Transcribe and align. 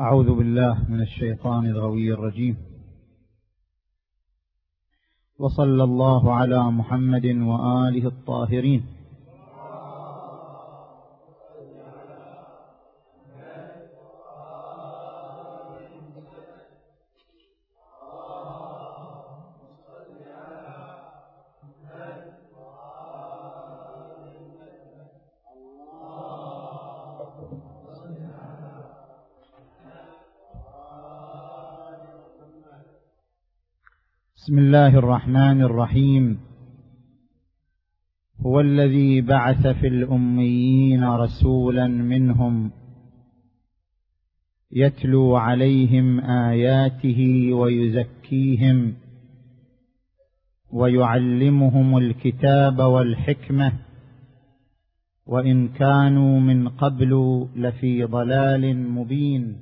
أعوذ 0.00 0.34
بالله 0.34 0.90
من 0.90 1.00
الشيطان 1.00 1.66
الغوي 1.66 2.12
الرجيم. 2.12 2.56
وصلى 5.38 5.84
الله 5.84 6.34
على 6.34 6.70
محمد 6.70 7.26
وآله 7.26 8.06
الطاهرين. 8.06 8.95
بسم 34.56 34.64
الله 34.64 34.98
الرحمن 34.98 35.62
الرحيم. 35.62 36.38
هو 38.40 38.60
الذي 38.60 39.20
بعث 39.20 39.66
في 39.66 39.86
الأميين 39.86 41.04
رسولا 41.04 41.86
منهم 41.86 42.70
يتلو 44.72 45.36
عليهم 45.36 46.20
آياته 46.20 47.48
ويزكيهم 47.52 48.94
ويعلمهم 50.72 51.98
الكتاب 51.98 52.78
والحكمة 52.78 53.72
وإن 55.26 55.68
كانوا 55.68 56.40
من 56.40 56.68
قبل 56.68 57.46
لفي 57.56 58.04
ضلال 58.04 58.90
مبين. 58.90 59.56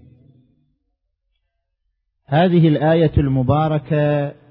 هذه 2.27 2.69
الآية 2.69 3.13
المباركة 3.19 4.44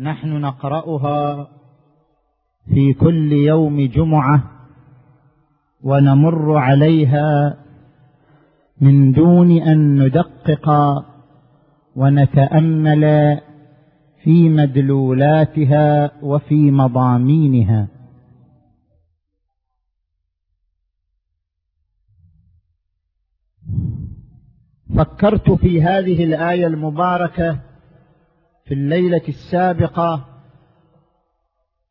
نحن 0.00 0.40
نقرأها 0.40 1.48
في 2.74 2.92
كل 2.92 3.32
يوم 3.32 3.80
جمعة 3.80 4.42
ونمر 5.82 6.56
عليها 6.56 7.56
من 8.80 9.12
دون 9.12 9.50
أن 9.62 10.02
ندقق 10.04 10.68
ونتأمل 11.96 13.04
في 14.22 14.48
مدلولاتها 14.48 16.10
وفي 16.22 16.70
مضامينها. 16.70 17.88
فكرت 24.96 25.50
في 25.50 25.82
هذه 25.82 26.24
الآية 26.24 26.66
المباركة 26.66 27.69
في 28.70 28.74
الليلة 28.74 29.22
السابقة 29.28 30.26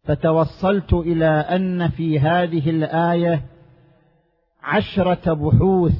فتوصلت 0.03 0.93
إلى 0.93 1.25
أن 1.25 1.89
في 1.89 2.19
هذه 2.19 2.69
الآية 2.69 3.45
عشرة 4.63 5.33
بحوث 5.33 5.97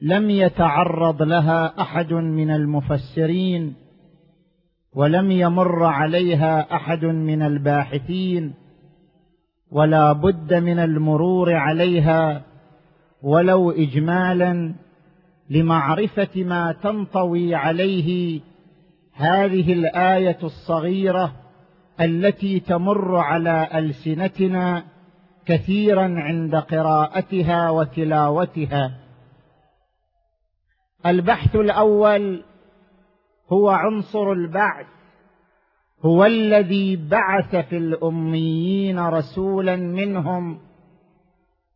لم 0.00 0.30
يتعرض 0.30 1.22
لها 1.22 1.80
أحد 1.80 2.12
من 2.12 2.50
المفسرين 2.50 3.74
ولم 4.94 5.30
يمر 5.30 5.84
عليها 5.84 6.76
أحد 6.76 7.04
من 7.04 7.42
الباحثين 7.42 8.54
ولا 9.70 10.12
بد 10.12 10.54
من 10.54 10.78
المرور 10.78 11.54
عليها 11.54 12.42
ولو 13.22 13.70
اجمالا 13.70 14.74
لمعرفة 15.50 16.44
ما 16.44 16.72
تنطوي 16.82 17.54
عليه 17.54 18.40
هذه 19.14 19.72
الآية 19.72 20.38
الصغيرة 20.42 21.32
التي 22.00 22.60
تمر 22.60 23.16
على 23.16 23.68
ألسنتنا 23.74 24.84
كثيرا 25.46 26.02
عند 26.02 26.54
قراءتها 26.56 27.70
وتلاوتها. 27.70 28.98
البحث 31.06 31.56
الأول 31.56 32.44
هو 33.52 33.68
عنصر 33.68 34.32
البعث 34.32 34.86
هو 36.04 36.24
الذي 36.24 36.96
بعث 36.96 37.56
في 37.56 37.76
الأميين 37.76 38.98
رسولا 38.98 39.76
منهم. 39.76 40.58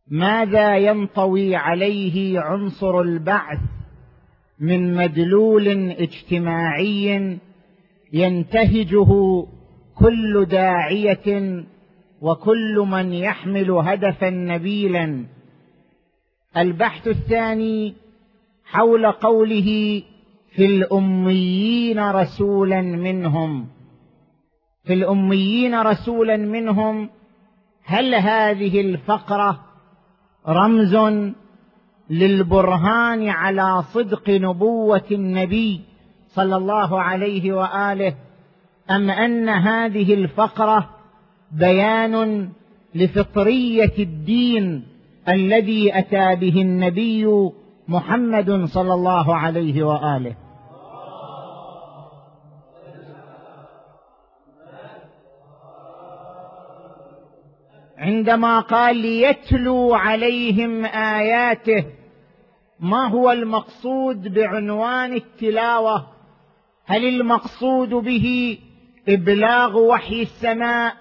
ماذا 0.07 0.77
ينطوي 0.77 1.55
عليه 1.55 2.39
عنصر 2.39 3.01
البعث؟ 3.01 3.59
من 4.59 4.95
مدلول 4.95 5.67
اجتماعي 5.91 7.37
ينتهجه 8.13 9.11
كل 9.95 10.45
داعية 10.45 11.63
وكل 12.21 12.85
من 12.91 13.13
يحمل 13.13 13.71
هدفا 13.71 14.29
نبيلا. 14.29 15.25
البحث 16.57 17.07
الثاني 17.07 17.93
حول 18.65 19.05
قوله 19.05 20.01
في 20.55 20.65
الأميين 20.65 21.99
رسولا 21.99 22.81
منهم. 22.81 23.67
في 24.85 24.93
الأميين 24.93 25.81
رسولا 25.81 26.37
منهم 26.37 27.09
هل 27.83 28.15
هذه 28.15 28.81
الفقرة 28.81 29.59
رمز 30.47 30.95
للبرهان 32.09 33.29
على 33.29 33.83
صدق 33.93 34.29
نبوة 34.29 35.05
النبي 35.11 35.81
صلى 36.27 36.55
الله 36.55 37.01
عليه 37.01 37.53
وآله 37.53 38.13
أم 38.91 39.09
أن 39.09 39.49
هذه 39.49 40.13
الفقرة 40.13 40.89
بيان 41.51 42.49
لفطرية 42.95 43.93
الدين 43.99 44.83
الذي 45.29 45.99
أتى 45.99 46.35
به 46.35 46.61
النبي 46.61 47.49
محمد 47.87 48.65
صلى 48.65 48.93
الله 48.93 49.35
عليه 49.35 49.83
وآله؟ 49.83 50.46
عندما 58.07 58.59
قال 58.59 58.97
ليتلو 58.97 59.93
عليهم 59.93 60.85
آياته 60.85 61.85
ما 62.79 63.07
هو 63.07 63.31
المقصود 63.31 64.33
بعنوان 64.33 65.13
التلاوة؟ 65.13 66.07
هل 66.85 67.05
المقصود 67.05 67.89
به 67.89 68.57
إبلاغ 69.09 69.77
وحي 69.77 70.21
السماء؟ 70.21 70.93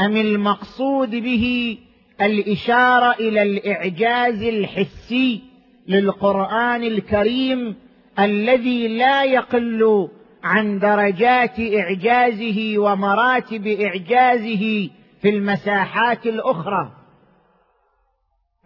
أم 0.00 0.16
المقصود 0.16 1.10
به 1.10 1.78
الإشارة 2.20 3.12
إلى 3.12 3.42
الإعجاز 3.42 4.42
الحسي 4.42 5.42
للقرآن 5.88 6.82
الكريم 6.82 7.74
الذي 8.18 8.88
لا 8.88 9.24
يقل 9.24 10.08
عن 10.44 10.78
درجات 10.78 11.60
إعجازه 11.60 12.74
ومراتب 12.78 13.66
إعجازه 13.66 14.90
في 15.22 15.28
المساحات 15.28 16.26
الأخرى. 16.26 16.92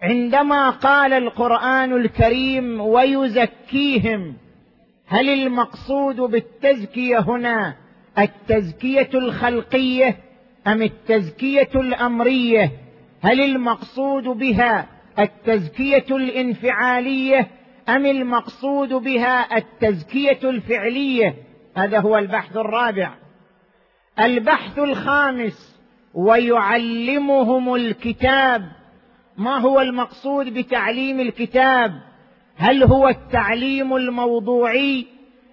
عندما 0.02 0.70
قال 0.70 1.12
القرآن 1.12 1.92
الكريم 1.92 2.80
ويزكيهم 2.80 4.36
هل 5.06 5.28
المقصود 5.28 6.16
بالتزكية 6.16 7.18
هنا 7.18 7.76
التزكية 8.18 9.10
الخلقية 9.14 10.16
أم 10.66 10.82
التزكية 10.82 11.70
الأمرية؟ 11.74 12.70
هل 13.22 13.40
المقصود 13.40 14.24
بها 14.24 14.86
التزكية 15.19 16.06
الانفعالية 16.10 17.48
أم 17.88 18.06
المقصود 18.06 18.88
بها 18.88 19.56
التزكية 19.56 20.38
الفعلية؟ 20.50 21.34
هذا 21.76 22.00
هو 22.00 22.19
البحث 22.19 22.56
الرابع. 22.56 23.14
البحث 24.20 24.78
الخامس 24.78 25.81
ويعلمهم 26.14 27.75
الكتاب. 27.75 28.73
ما 29.37 29.59
هو 29.59 29.81
المقصود 29.81 30.47
بتعليم 30.55 31.20
الكتاب؟ 31.20 31.93
هل 32.56 32.82
هو 32.82 33.09
التعليم 33.09 33.97
الموضوعي 33.97 35.06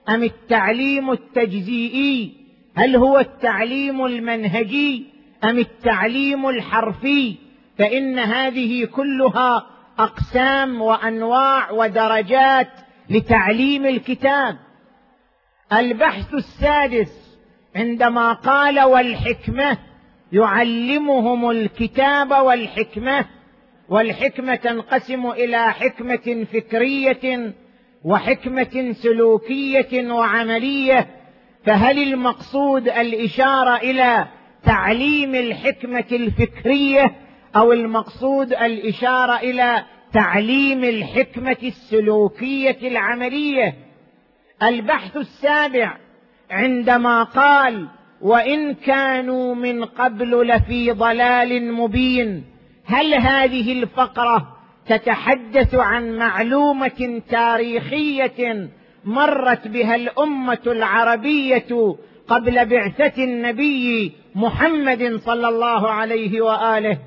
أم 0.09 0.23
التعليم 0.23 1.11
التجزيئي؟ 1.11 2.33
هل 2.75 2.95
هو 2.95 3.19
التعليم 3.19 4.05
المنهجي 4.05 5.05
أم 5.43 5.57
التعليم 5.57 6.49
الحرفي؟ 6.49 7.35
فإن 7.77 8.19
هذه 8.19 8.85
كلها 8.85 9.65
أقسام 9.99 10.81
وأنواع 10.81 11.71
ودرجات 11.71 12.69
لتعليم 13.09 13.85
الكتاب. 13.85 14.57
البحث 15.73 16.33
السادس 16.33 17.37
عندما 17.75 18.33
قال 18.33 18.79
والحكمة 18.79 19.77
يعلمهم 20.31 21.49
الكتاب 21.49 22.31
والحكمة 22.31 23.25
والحكمة 23.89 24.55
تنقسم 24.55 25.31
إلى 25.31 25.73
حكمة 25.73 26.45
فكرية 26.53 27.53
وحكمة 28.05 28.91
سلوكية 28.91 30.11
وعملية 30.11 31.07
فهل 31.65 32.13
المقصود 32.13 32.89
الإشارة 32.89 33.75
إلى 33.75 34.27
تعليم 34.63 35.35
الحكمة 35.35 36.05
الفكرية 36.11 37.15
أو 37.55 37.73
المقصود 37.73 38.53
الإشارة 38.53 39.37
إلى 39.37 39.85
تعليم 40.13 40.83
الحكمة 40.83 41.57
السلوكية 41.63 42.87
العملية؟ 42.87 43.73
البحث 44.63 45.17
السابع 45.17 45.97
عندما 46.51 47.23
قال 47.23 47.87
وإن 48.21 48.73
كانوا 48.73 49.55
من 49.55 49.85
قبل 49.85 50.47
لفي 50.47 50.91
ضلال 50.91 51.73
مبين. 51.73 52.43
هل 52.85 53.13
هذه 53.13 53.71
الفقرة 53.71 54.55
تتحدث 54.87 55.75
عن 55.75 56.17
معلومة 56.17 57.21
تاريخية 57.29 58.69
مرت 59.05 59.67
بها 59.67 59.95
الأمة 59.95 60.59
العربية 60.67 61.95
قبل 62.27 62.65
بعثة 62.65 63.23
النبي 63.23 64.11
محمد 64.35 65.15
صلى 65.15 65.47
الله 65.49 65.91
عليه 65.91 66.41
وآله؟ 66.41 66.97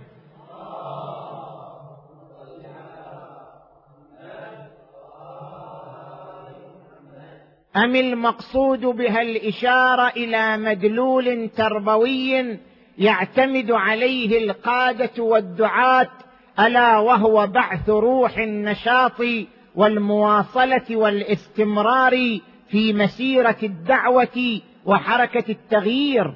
أم 7.77 7.97
المقصود 7.97 8.81
بها 8.81 9.23
الإشارة 9.23 10.09
إلى 10.09 10.57
مدلول 10.57 11.49
تربوي 11.49 12.59
يعتمد 12.99 13.71
عليه 13.71 14.45
القادة 14.45 15.23
والدعاة 15.23 16.11
ألا 16.61 16.99
وهو 16.99 17.47
بعث 17.47 17.91
روح 17.91 18.39
النشاط 18.39 19.23
والمواصلة 19.75 20.97
والاستمرار 20.97 22.39
في 22.71 22.93
مسيرة 22.93 23.57
الدعوة 23.63 24.61
وحركة 24.87 25.45
التغيير. 25.49 26.35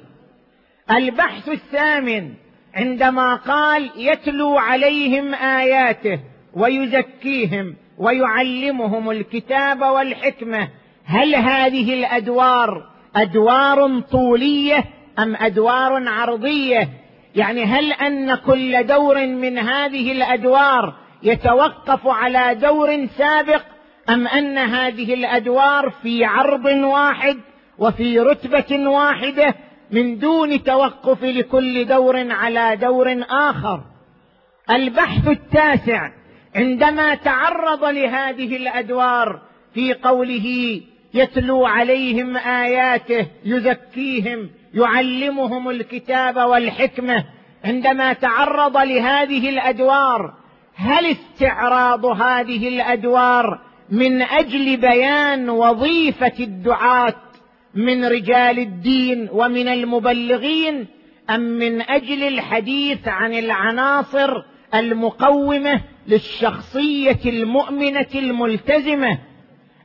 البحث 0.91 1.49
الثامن 1.49 2.33
عندما 2.75 3.35
قال 3.35 3.91
يتلو 3.95 4.57
عليهم 4.57 5.33
آياته 5.33 6.19
ويزكيهم 6.53 7.75
ويعلمهم 7.97 9.11
الكتاب 9.11 9.81
والحكمة 9.81 10.69
هل 11.07 11.35
هذه 11.35 11.93
الأدوار 11.93 12.83
أدوار 13.15 13.99
طولية 13.99 14.85
أم 15.19 15.35
أدوار 15.35 16.07
عرضية؟ 16.07 16.89
يعني 17.35 17.63
هل 17.63 17.93
أن 17.93 18.35
كل 18.35 18.87
دور 18.87 19.27
من 19.27 19.57
هذه 19.57 20.11
الأدوار 20.11 20.93
يتوقف 21.23 22.07
على 22.07 22.55
دور 22.55 23.07
سابق 23.17 23.61
أم 24.09 24.27
أن 24.27 24.57
هذه 24.57 25.13
الأدوار 25.13 25.89
في 25.89 26.25
عرض 26.25 26.65
واحد 26.65 27.37
وفي 27.77 28.19
رتبة 28.19 28.89
واحدة 28.89 29.55
من 29.91 30.19
دون 30.19 30.63
توقف 30.63 31.23
لكل 31.23 31.85
دور 31.85 32.31
على 32.31 32.75
دور 32.75 33.23
آخر؟ 33.29 33.81
البحث 34.69 35.27
التاسع 35.27 36.11
عندما 36.55 37.15
تعرض 37.15 37.85
لهذه 37.85 38.55
الأدوار 38.55 39.41
في 39.73 39.93
قوله 39.93 40.81
يتلو 41.17 41.65
عليهم 41.65 42.37
آياته 42.37 43.27
يزكيهم 43.45 44.49
يعلمهم 44.73 45.69
الكتاب 45.69 46.37
والحكمة. 46.37 47.25
عندما 47.65 48.13
تعرض 48.13 48.77
لهذه 48.77 49.49
الأدوار 49.49 50.33
هل 50.75 51.05
استعراض 51.05 52.05
هذه 52.05 52.67
الأدوار 52.67 53.59
من 53.89 54.21
أجل 54.21 54.77
بيان 54.77 55.49
وظيفة 55.49 56.33
الدعاة 56.39 57.15
من 57.75 58.05
رجال 58.05 58.59
الدين 58.59 59.29
ومن 59.31 59.67
المبلغين 59.67 60.87
أم 61.29 61.41
من 61.41 61.81
أجل 61.81 62.23
الحديث 62.23 63.07
عن 63.07 63.33
العناصر 63.33 64.43
المقومة 64.75 65.81
للشخصية 66.07 67.19
المؤمنة 67.25 68.07
الملتزمة؟ 68.15 69.19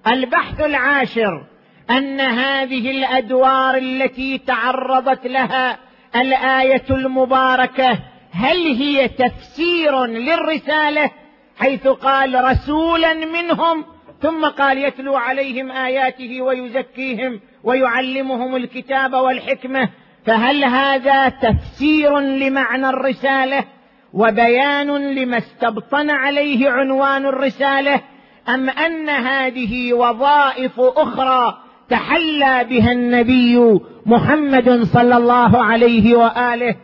البحث 0.07 0.61
العاشر 0.61 1.45
أن 1.91 2.21
هذه 2.21 2.91
الأدوار 2.91 3.77
التي 3.77 4.39
تعرضت 4.39 5.27
لها 5.27 5.79
الآية 6.17 6.85
المباركة 6.91 7.99
هل 8.33 8.67
هي 8.67 9.09
تفسير 9.09 10.05
للرسالة؟ 10.05 11.11
حيث 11.59 11.87
قال 11.89 12.45
رسولا 12.45 13.15
منهم 13.15 13.85
ثم 14.23 14.45
قال 14.45 14.79
يتلو 14.79 15.17
عليهم 15.17 15.71
آياته 15.71 16.43
ويزكيهم 16.43 17.41
ويعلمهم 17.65 18.57
الكتاب 18.57 19.13
والحكمة. 19.13 19.89
فهل 20.27 20.65
هذا 20.65 21.29
تفسير 21.29 22.19
لمعنى 22.19 22.89
الرسالة؟ 22.89 23.65
وبيان 24.13 25.15
لما 25.15 25.39
استبطن 25.39 26.11
عليه 26.11 26.71
عنوان 26.71 27.27
الرسالة؟ 27.27 28.01
أم 28.49 28.71
أن 28.71 29.09
هذه 29.09 29.93
وظائف 29.93 30.81
أخرى 30.81 31.59
تحلى 31.89 32.65
بها 32.65 32.93
النبي 32.93 33.81
محمد 34.07 34.83
صلى 34.83 35.17
الله 35.17 35.65
عليه 35.65 36.17
وآله؟ 36.17 36.77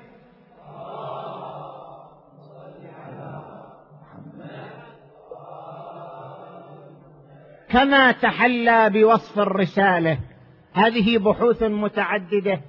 كما 7.70 8.12
تحلى 8.12 8.90
بوصف 8.90 9.38
الرسالة. 9.38 10.18
هذه 10.72 11.18
بحوث 11.18 11.62
متعددة. 11.62 12.60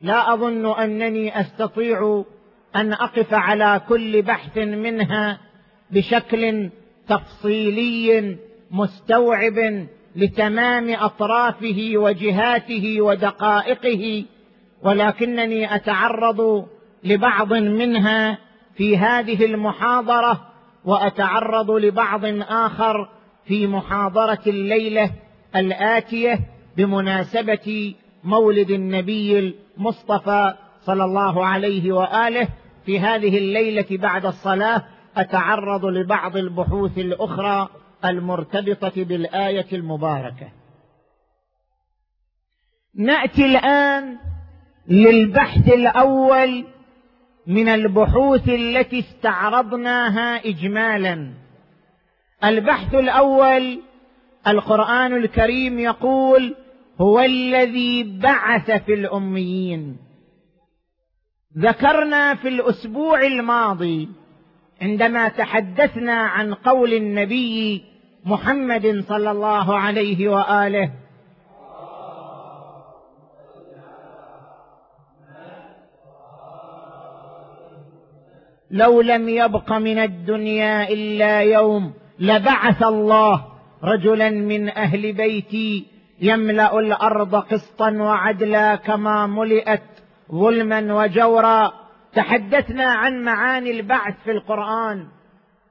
لا 0.00 0.34
أظن 0.34 0.66
أنني 0.80 1.40
أستطيع 1.40 2.24
أن 2.76 2.92
أقف 2.92 3.34
على 3.34 3.80
كل 3.88 4.22
بحث 4.22 4.58
منها 4.58 5.40
بشكل 5.90 6.70
تفصيلي 7.08 8.36
مستوعب 8.70 9.86
لتمام 10.16 10.94
أطرافه 10.94 11.92
وجهاته 11.94 13.00
ودقائقه 13.00 14.24
ولكنني 14.82 15.74
أتعرض 15.74 16.66
لبعض 17.04 17.52
منها 17.52 18.38
في 18.76 18.96
هذه 18.96 19.44
المحاضرة 19.44 20.40
وأتعرض 20.84 21.70
لبعض 21.70 22.20
آخر 22.50 23.08
في 23.46 23.66
محاضرة 23.66 24.40
الليلة 24.46 25.10
الآتية 25.56 26.40
بمناسبة 26.76 27.94
مولد 28.24 28.70
النبي 28.70 29.54
المصطفى 29.76 30.54
صلى 30.80 31.04
الله 31.04 31.46
عليه 31.46 31.92
وآله 31.92 32.48
في 32.86 33.00
هذه 33.00 33.38
الليلة 33.38 33.86
بعد 33.90 34.26
الصلاة. 34.26 34.84
أتعرض 35.18 35.84
لبعض 35.84 36.36
البحوث 36.36 36.98
الأخرى 36.98 37.68
المرتبطة 38.04 39.04
بالآية 39.04 39.66
المباركة. 39.72 40.48
نأتي 42.94 43.46
الآن 43.46 44.18
للبحث 44.88 45.68
الأول 45.68 46.64
من 47.46 47.68
البحوث 47.68 48.48
التي 48.48 48.98
استعرضناها 48.98 50.36
اجمالا. 50.46 51.32
البحث 52.44 52.94
الأول 52.94 53.82
القرآن 54.46 55.16
الكريم 55.16 55.78
يقول 55.78 56.54
هو 57.00 57.20
الذي 57.20 58.18
بعث 58.18 58.70
في 58.70 58.94
الأميين. 58.94 59.96
ذكرنا 61.58 62.34
في 62.34 62.48
الأسبوع 62.48 63.26
الماضي 63.26 64.08
عندما 64.82 65.28
تحدثنا 65.28 66.12
عن 66.12 66.54
قول 66.54 66.94
النبي 66.94 67.84
محمد 68.24 69.04
صلى 69.08 69.30
الله 69.30 69.76
عليه 69.76 70.28
وآله. 70.28 70.90
لو 78.70 79.00
لم 79.00 79.28
يبق 79.28 79.72
من 79.72 79.98
الدنيا 79.98 80.88
إلا 80.88 81.40
يوم 81.40 81.92
لبعث 82.18 82.82
الله 82.82 83.44
رجلا 83.84 84.30
من 84.30 84.68
أهل 84.68 85.12
بيتي 85.12 85.86
يملأ 86.20 86.78
الأرض 86.78 87.34
قسطا 87.34 87.90
وعدلا 87.90 88.76
كما 88.76 89.26
ملئت 89.26 89.82
ظلما 90.32 90.94
وجورا. 90.94 91.87
تحدثنا 92.18 92.84
عن 92.84 93.22
معاني 93.22 93.70
البعث 93.70 94.14
في 94.24 94.30
القرآن. 94.30 95.06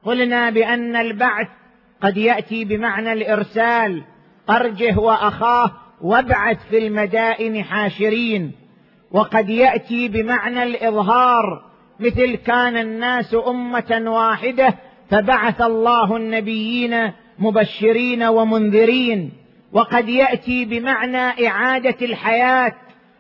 قلنا 0.03 0.49
بأن 0.49 0.95
البعث 0.95 1.47
قد 2.01 2.17
يأتي 2.17 2.65
بمعنى 2.65 3.13
الإرسال. 3.13 4.03
أرجه 4.49 4.99
وأخاه 4.99 5.71
وابعث 6.01 6.57
في 6.69 6.87
المدائن 6.87 7.63
حاشرين. 7.63 8.51
وقد 9.11 9.49
يأتي 9.49 10.07
بمعنى 10.07 10.63
الإظهار. 10.63 11.63
مثل 11.99 12.35
كان 12.35 12.77
الناس 12.77 13.35
أمة 13.47 14.03
واحدة 14.07 14.75
فبعث 15.09 15.61
الله 15.61 16.15
النبيين 16.15 17.11
مبشرين 17.39 18.23
ومنذرين. 18.23 19.33
وقد 19.73 20.09
يأتي 20.09 20.65
بمعنى 20.65 21.47
إعادة 21.47 22.05
الحياة. 22.05 22.73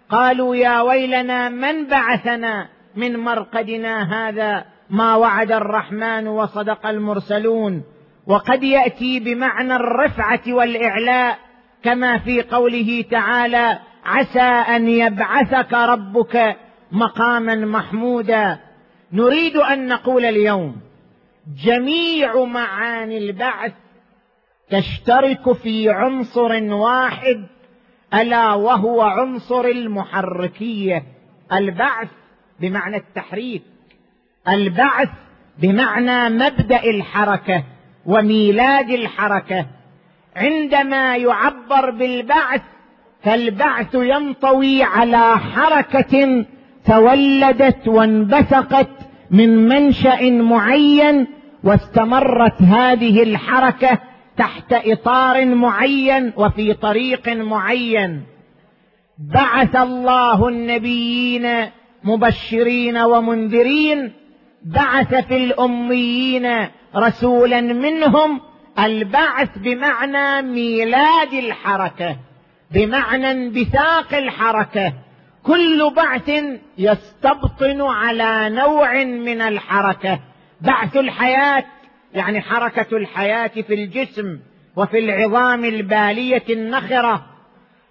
قالوا 0.09 0.55
يا 0.55 0.81
ويلنا 0.81 1.49
من 1.49 1.87
بعثنا؟ 1.87 2.76
من 2.97 3.19
مرقدنا 3.19 4.27
هذا 4.27 4.65
ما 4.89 5.15
وعد 5.15 5.51
الرحمن 5.51 6.27
وصدق 6.27 6.85
المرسلون. 6.85 7.83
وقد 8.27 8.63
يأتي 8.63 9.19
بمعنى 9.19 9.75
الرفعة 9.75 10.41
والإعلاء 10.47 11.39
كما 11.83 12.17
في 12.17 12.41
قوله 12.41 13.05
تعالى 13.11 13.79
عسى 14.05 14.39
أن 14.39 14.87
يبعثك 14.87 15.73
ربك 15.73 16.55
مقاما 16.91 17.55
محمودا. 17.55 18.59
نريد 19.13 19.57
أن 19.57 19.87
نقول 19.87 20.25
اليوم 20.25 20.75
جميع 21.65 22.43
معاني 22.43 23.17
البعث 23.17 23.73
تشترك 24.69 25.51
في 25.51 25.89
عنصر 25.89 26.63
واحد 26.73 27.47
ألا 28.13 28.53
وهو 28.53 29.01
عنصر 29.01 29.65
المحركية 29.65 31.03
البعث. 31.53 32.09
بمعنى 32.61 32.97
التحريك 32.97 33.63
البعث 34.47 35.09
بمعنى 35.59 36.29
مبدأ 36.29 36.83
الحركة 36.83 37.63
وميلاد 38.05 38.89
الحركة. 38.89 39.65
عندما 40.35 41.17
يعبر 41.17 41.89
بالبعث 41.91 42.61
فالبعث 43.23 43.95
ينطوي 43.95 44.83
على 44.83 45.37
حركة 45.37 46.45
تولدت 46.85 47.87
وانبثقت 47.87 48.89
من 49.31 49.67
منشأ 49.67 50.29
معين 50.31 51.27
واستمرت 51.63 52.61
هذه 52.61 53.23
الحركة 53.23 53.99
تحت 54.37 54.73
إطار 54.73 55.45
معين 55.45 56.33
وفي 56.37 56.73
طريق 56.73 57.29
معين. 57.29 58.23
بعث 59.17 59.75
الله 59.75 60.47
النبيين 60.47 61.67
مبشرين 62.07 62.97
ومنذرين 62.97 64.13
بعث 64.63 65.15
في 65.15 65.37
الأميين 65.37 66.67
رسولا 66.95 67.61
منهم 67.61 68.41
البعث 68.79 69.57
بمعنى 69.57 70.41
ميلاد 70.41 71.33
الحركة 71.33 72.17
بمعنى 72.71 73.31
انبثاق 73.31 74.13
الحركة. 74.13 74.93
كل 75.43 75.93
بعث 75.95 76.31
يستبطن 76.77 77.81
على 77.81 78.49
نوع 78.49 79.03
من 79.03 79.41
الحركة. 79.41 80.19
بعث 80.61 80.97
الحياة 80.97 81.63
يعني 82.13 82.41
حركة 82.41 82.97
الحياة 82.97 83.47
في 83.47 83.73
الجسم 83.73 84.39
وفي 84.75 84.99
العظام 84.99 85.65
البالية 85.65 86.43
النخرة. 86.49 87.25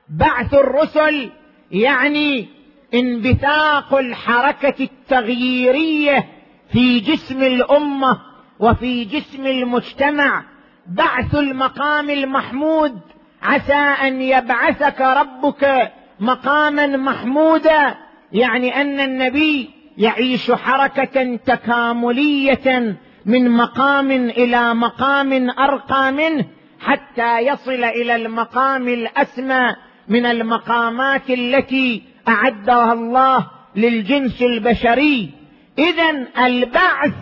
بعث 0.09 0.55
الرسل 0.55 1.31
يعني 1.71 2.49
انبثاق 2.95 3.95
الحركة 3.95 4.75
التغييرية 4.85 6.29
في 6.73 7.01
جسم 7.01 7.43
الأمة 7.43 8.21
وفي 8.61 9.05
جسم 9.05 9.47
المجتمع. 9.47 10.45
بعث 10.87 11.35
المقام 11.35 12.11
المحمود. 12.11 13.01
عسى 13.43 13.75
أن 13.75 14.23
يبعثك 14.23 15.01
ربك 15.01 15.93
مقاما 16.21 16.87
محمودا. 16.87 17.95
يعني 18.33 18.81
أن 18.81 19.01
النبي 19.01 19.71
يعيش 19.99 20.51
حركة 20.51 21.37
تكاملية 21.37 22.97
من 23.27 23.51
مقام 23.51 24.11
إلى 24.11 24.75
مقام 24.75 25.51
أرقى 25.51 26.13
منه 26.13 26.45
حتى 26.81 27.39
يصل 27.39 27.85
إلى 27.85 28.17
المقام 28.17 28.89
الأسمى 28.89 29.77
من 30.09 30.27
المقامات 30.27 31.31
التي 31.31 32.03
أعدها 32.29 32.93
الله 32.93 33.47
للجنس 33.77 34.43
البشري. 34.43 35.31
اذا 35.79 36.27
البعث 36.47 37.13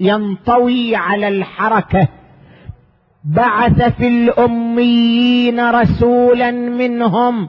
ينطوي 0.00 0.96
على 0.96 1.28
الحركة. 1.28 2.08
بعث 3.24 3.82
في 3.96 4.08
الأميين 4.08 5.70
رسولا 5.70 6.50
منهم. 6.50 7.48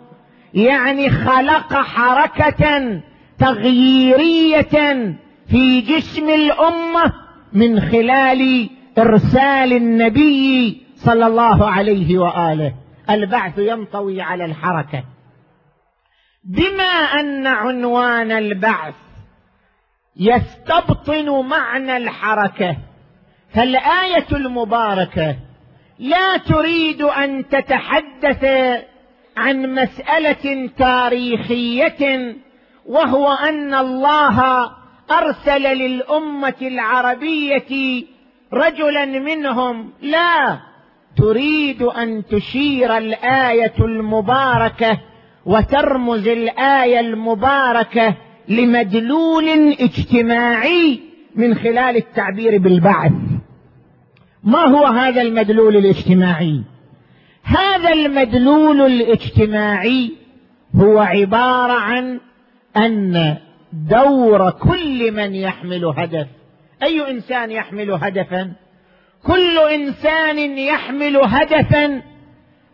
يعني 0.53 1.09
خلق 1.09 1.73
حركة 1.73 3.01
تغييرية 3.39 5.15
في 5.49 5.81
جسم 5.81 6.29
الأمة 6.29 7.13
من 7.53 7.79
خلال 7.79 8.69
إرسال 8.97 9.73
النبي 9.73 10.81
صلى 10.95 11.27
الله 11.27 11.69
عليه 11.69 12.17
وآله. 12.17 12.73
البعث 13.09 13.57
ينطوي 13.57 14.21
على 14.21 14.45
الحركة. 14.45 15.03
بما 16.47 17.19
أن 17.19 17.47
عنوان 17.47 18.31
البعث 18.31 18.93
يستبطن 20.15 21.29
معنى 21.47 21.97
الحركة 21.97 22.77
فالآية 23.53 24.27
المباركة 24.31 25.35
لا 25.99 26.37
تريد 26.37 27.01
أن 27.01 27.47
تتحدث 27.47 28.45
عن 29.37 29.73
مسألة 29.73 30.69
تاريخية 30.77 32.35
وهو 32.85 33.33
أن 33.33 33.73
الله 33.73 34.69
أرسل 35.11 35.61
للأمة 35.61 36.55
العربية 36.61 38.03
رجلا 38.53 39.05
منهم. 39.05 39.93
لا 40.01 40.59
تريد 41.17 41.81
أن 41.81 42.25
تشير 42.25 42.97
الآية 42.97 43.73
المباركة 43.79 44.99
وترمز 45.47 46.27
الآية 46.27 46.99
المباركة 46.99 48.15
لمدلول 48.47 49.47
اجتماعي 49.79 50.99
من 51.35 51.55
خلال 51.55 51.95
التعبير 51.95 52.57
بالبعث. 52.57 53.11
ما 54.43 54.59
هو 54.59 54.85
هذا 54.85 55.21
المدلول 55.21 55.75
الاجتماعي؟ 55.75 56.61
هذا 57.43 57.93
المدلول 57.93 58.81
الاجتماعي 58.81 60.11
هو 60.75 60.99
عبارة 60.99 61.73
عن 61.73 62.19
أن 62.77 63.37
دور 63.73 64.49
كل 64.49 65.11
من 65.11 65.35
يحمل 65.35 65.85
هدف. 65.85 66.27
أي 66.83 67.11
إنسان 67.11 67.51
يحمل 67.51 67.91
هدفا؟ 67.91 68.51
كل 69.23 69.57
إنسان 69.57 70.57
يحمل 70.57 71.17
هدفا 71.17 72.01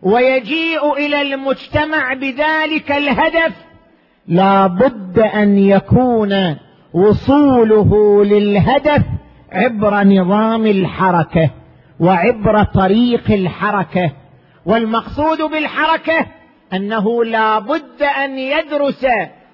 ويجيء 0.04 0.92
إلى 0.92 1.22
المجتمع 1.22 2.14
بذلك 2.14 2.92
الهدف 2.92 3.52
لا 4.28 4.66
بد 4.66 5.18
أن 5.18 5.58
يكون 5.58 6.56
وصوله 6.92 8.24
للهدف 8.24 9.02
عبر 9.52 10.04
نظام 10.04 10.66
الحركة 10.66 11.50
وعبر 12.00 12.62
طريق 12.62 13.30
الحركة. 13.30 14.10
والمقصود 14.66 15.42
بالحركة 15.42 16.26
أنه 16.72 17.24
لا 17.24 17.58
بد 17.58 18.02
أن 18.02 18.38
يدرس 18.38 19.06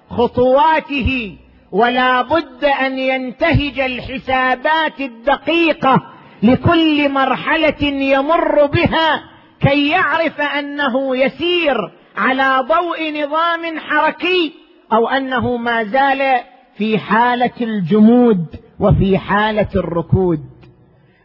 خطواته 0.09 1.37
ولا 1.71 2.21
بد 2.21 2.65
أن 2.65 2.99
ينتهج 2.99 3.79
الحسابات 3.79 4.99
الدقيقة 5.01 6.01
لكل 6.43 7.09
مرحلة 7.09 7.83
يمر 7.83 8.65
بها 8.65 9.30
كي 9.61 9.89
يعرف 9.89 10.41
أنه 10.41 11.17
يسير 11.17 11.91
على 12.17 12.67
ضوء 12.67 13.23
نظام 13.23 13.79
حركي 13.79 14.53
أو 14.93 15.07
أنه 15.07 15.57
ما 15.57 15.83
زال 15.83 16.41
في 16.77 16.97
حالة 16.97 17.51
الجمود 17.61 18.45
وفي 18.79 19.17
حالة 19.17 19.69
الركود. 19.75 20.51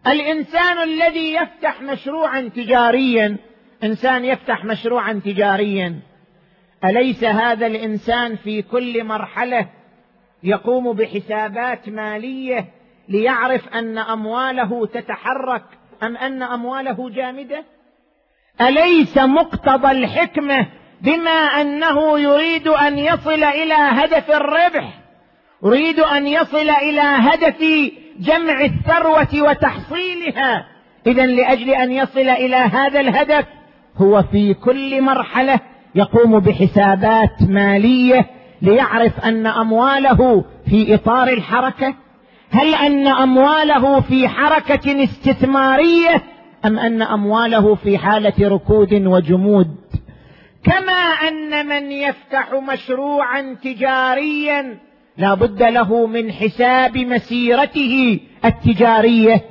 الإنسان 0.07 0.79
الذي 0.79 1.35
يفتح 1.35 1.83
مشروعا 1.83 2.51
تجاريا 2.57 3.37
إنسان 3.85 4.25
يفتح 4.25 4.65
مشروعا 4.65 5.21
تجاريا 5.25 6.01
أليس 6.85 7.25
هذا 7.25 7.67
الإنسان 7.67 8.37
في 8.37 8.63
كل 8.63 9.05
مرحلة 9.05 9.69
يقوم 10.43 10.93
بحسابات 10.93 11.89
مالية 11.89 12.69
ليعرف 13.09 13.69
أن 13.69 13.99
أمواله 13.99 14.87
تتحرك 14.87 15.65
أم 16.03 16.17
أن 16.17 16.43
أمواله 16.43 17.11
جامدة؟ 17.11 17.65
أليس 18.61 19.19
مقتضى 19.19 19.91
الحكمة 19.91 20.67
بما 21.01 21.61
أنه 21.61 22.19
يريد 22.19 22.69
أن 22.69 22.99
يصل 22.99 23.45
إلى 23.45 23.75
هدف 23.75 24.31
الربح؟ 24.31 24.89
يريد 25.65 26.01
أن 26.01 26.27
يصل 26.27 26.71
إلى 26.71 27.01
هدف 27.01 27.65
جمع 28.19 28.61
الثروة 28.61 29.51
وتحصيلها. 29.51 30.67
اذا 31.07 31.27
لأجل 31.27 31.71
أن 31.71 31.93
يصل 31.93 32.29
إلى 32.29 32.57
هذا 32.57 33.01
الهدف 33.01 33.45
هو 33.97 34.23
في 34.23 34.55
كل 34.55 35.03
مرحلة 35.03 35.61
يقوم 35.95 36.39
بحسابات 36.41 37.43
مالية 37.49 38.27
ليعرف 38.63 39.25
أن 39.25 39.47
أمواله 39.47 40.45
في 40.71 40.95
إطار 40.95 41.29
الحركة. 41.29 41.95
هل 42.51 42.75
أن 42.75 43.09
أمواله 43.09 44.01
في 44.01 44.29
حركة 44.29 45.05
استثمارية 45.05 46.23
أم 46.67 46.79
أن 46.79 47.03
أمواله 47.03 47.75
في 47.75 47.99
حالة 47.99 48.49
ركود 48.49 48.95
وجمود؟ 48.95 49.77
كما 50.63 51.03
أن 51.29 51.67
من 51.67 51.93
يفتح 51.93 52.53
مشروعا 52.73 53.57
تجاريا 53.63 54.79
لا 55.19 55.35
بد 55.35 55.63
له 55.63 56.07
من 56.07 56.33
حساب 56.33 56.99
مسيرته 56.99 58.21
التجارية. 58.45 59.43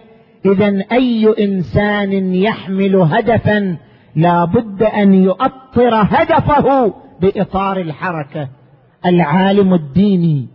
اذا 0.45 0.86
أي 0.91 1.36
إنسان 1.39 2.36
يحمل 2.36 2.95
هدفا 2.95 3.77
لا 4.15 4.45
بد 4.45 4.84
أن 4.84 5.13
يؤطر 5.13 5.95
هدفه 5.95 6.93
بإطار 7.22 7.77
الحركة. 7.77 8.50
العالم 9.05 9.74
الديني 9.74 10.48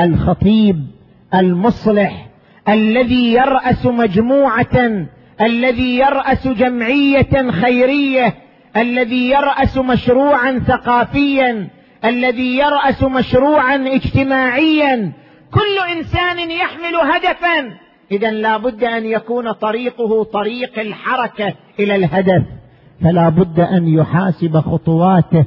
الخطيب 0.00 0.86
المصلح 1.34 2.28
الذي 2.68 3.32
يرأس 3.32 3.86
مجموعة 3.86 5.06
الذي 5.40 5.98
يرأس 5.98 6.48
جمعية 6.48 7.50
خيرية 7.50 8.34
الذي 8.76 9.30
يرأس 9.30 9.78
مشروعا 9.78 10.58
ثقافيا 10.58 11.68
الذي 12.04 12.56
يرأس 12.58 13.02
مشروعا 13.02 13.76
اجتماعيا. 13.76 15.12
كل 15.52 15.96
إنسان 15.96 16.50
يحمل 16.50 16.96
هدفا. 16.96 17.74
اذا 18.12 18.30
لا 18.30 18.56
بد 18.56 18.84
أن 18.84 19.04
يكون 19.04 19.52
طريقه 19.52 20.24
طريق 20.24 20.78
الحركة 20.78 21.54
إلى 21.80 21.96
الهدف. 21.96 22.42
فلا 23.02 23.28
بد 23.28 23.60
أن 23.60 23.88
يحاسب 23.88 24.56
خطواته 24.60 25.44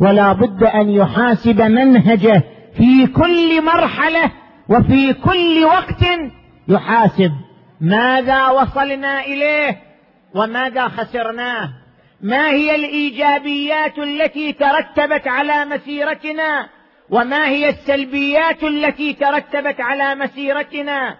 ولا 0.00 0.32
بد 0.32 0.64
أن 0.64 0.90
يحاسب 0.90 1.60
منهجه. 1.62 2.42
في 2.76 3.06
كل 3.06 3.64
مرحلة 3.64 4.30
وفي 4.68 5.12
كل 5.12 5.64
وقت 5.64 6.04
يحاسب. 6.68 7.32
ماذا 7.80 8.48
وصلنا 8.48 9.24
إليه 9.24 9.82
وماذا 10.34 10.88
خسرناه 10.88 11.70
ما 12.20 12.50
هي 12.50 12.74
الإيجابيات 12.74 13.98
التي 13.98 14.52
ترتبت 14.52 15.28
على 15.28 15.64
مسيرتنا؟ 15.64 16.68
وما 17.10 17.48
هي 17.48 17.68
السلبيات 17.68 18.62
التي 18.62 19.12
ترتبت 19.12 19.80
على 19.80 20.14
مسيرتنا؟ 20.14 21.16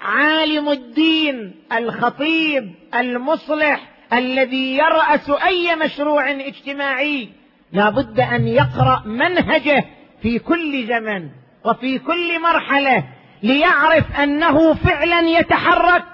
عالم 0.00 0.68
الدين 0.68 1.54
الخطيب 1.72 2.74
المصلح 2.94 3.80
الذي 4.12 4.76
يرأس 4.76 5.30
أي 5.30 5.76
مشروع 5.76 6.30
اجتماعي. 6.30 7.28
لا 7.72 7.90
بد 7.90 8.20
أن 8.20 8.48
يقرأ 8.48 9.02
منهجه 9.06 9.84
في 10.22 10.38
كل 10.38 10.86
زمن 10.86 11.28
وفي 11.64 11.98
كل 11.98 12.42
مرحلة. 12.42 13.04
ليعرف 13.42 14.20
أنه 14.20 14.74
فعلا 14.74 15.20
يتحرك 15.20 16.04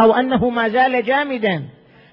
أو 0.00 0.12
أنه 0.12 0.50
ما 0.50 0.68
زال 0.68 1.04
جامدا. 1.04 1.64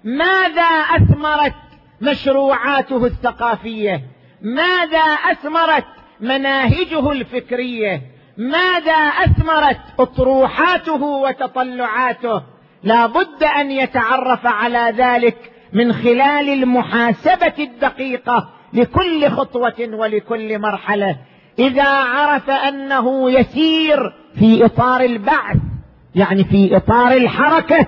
ماذا 0.03 0.63
أثمرت 0.95 1.53
مشروعاته 2.01 3.05
الثقافية؟ 3.05 4.01
ماذا 4.41 5.03
أثمرت 5.31 5.85
مناهجه 6.19 7.11
الفكرية؟ 7.11 8.01
ماذا 8.37 8.93
أثمرت 8.93 9.79
أطروحاته 9.99 11.03
وتطلعاته؟ 11.03 12.41
لا 12.83 13.05
بد 13.05 13.43
أن 13.43 13.71
يتعرف 13.71 14.45
على 14.45 14.93
ذلك 14.97 15.51
من 15.73 15.93
خلال 15.93 16.49
المحاسبة 16.49 17.53
الدقيقة 17.59 18.49
لكل 18.73 19.29
خطوة 19.29 19.89
ولكل 19.93 20.59
مرحلة. 20.59 21.17
إذا 21.59 21.87
عرف 21.87 22.49
أنه 22.49 23.31
يسير 23.31 24.13
في 24.39 24.65
إطار 24.65 25.01
البعث 25.01 25.57
يعني 26.15 26.43
في 26.43 26.77
إطار 26.77 27.11
الحركة. 27.11 27.87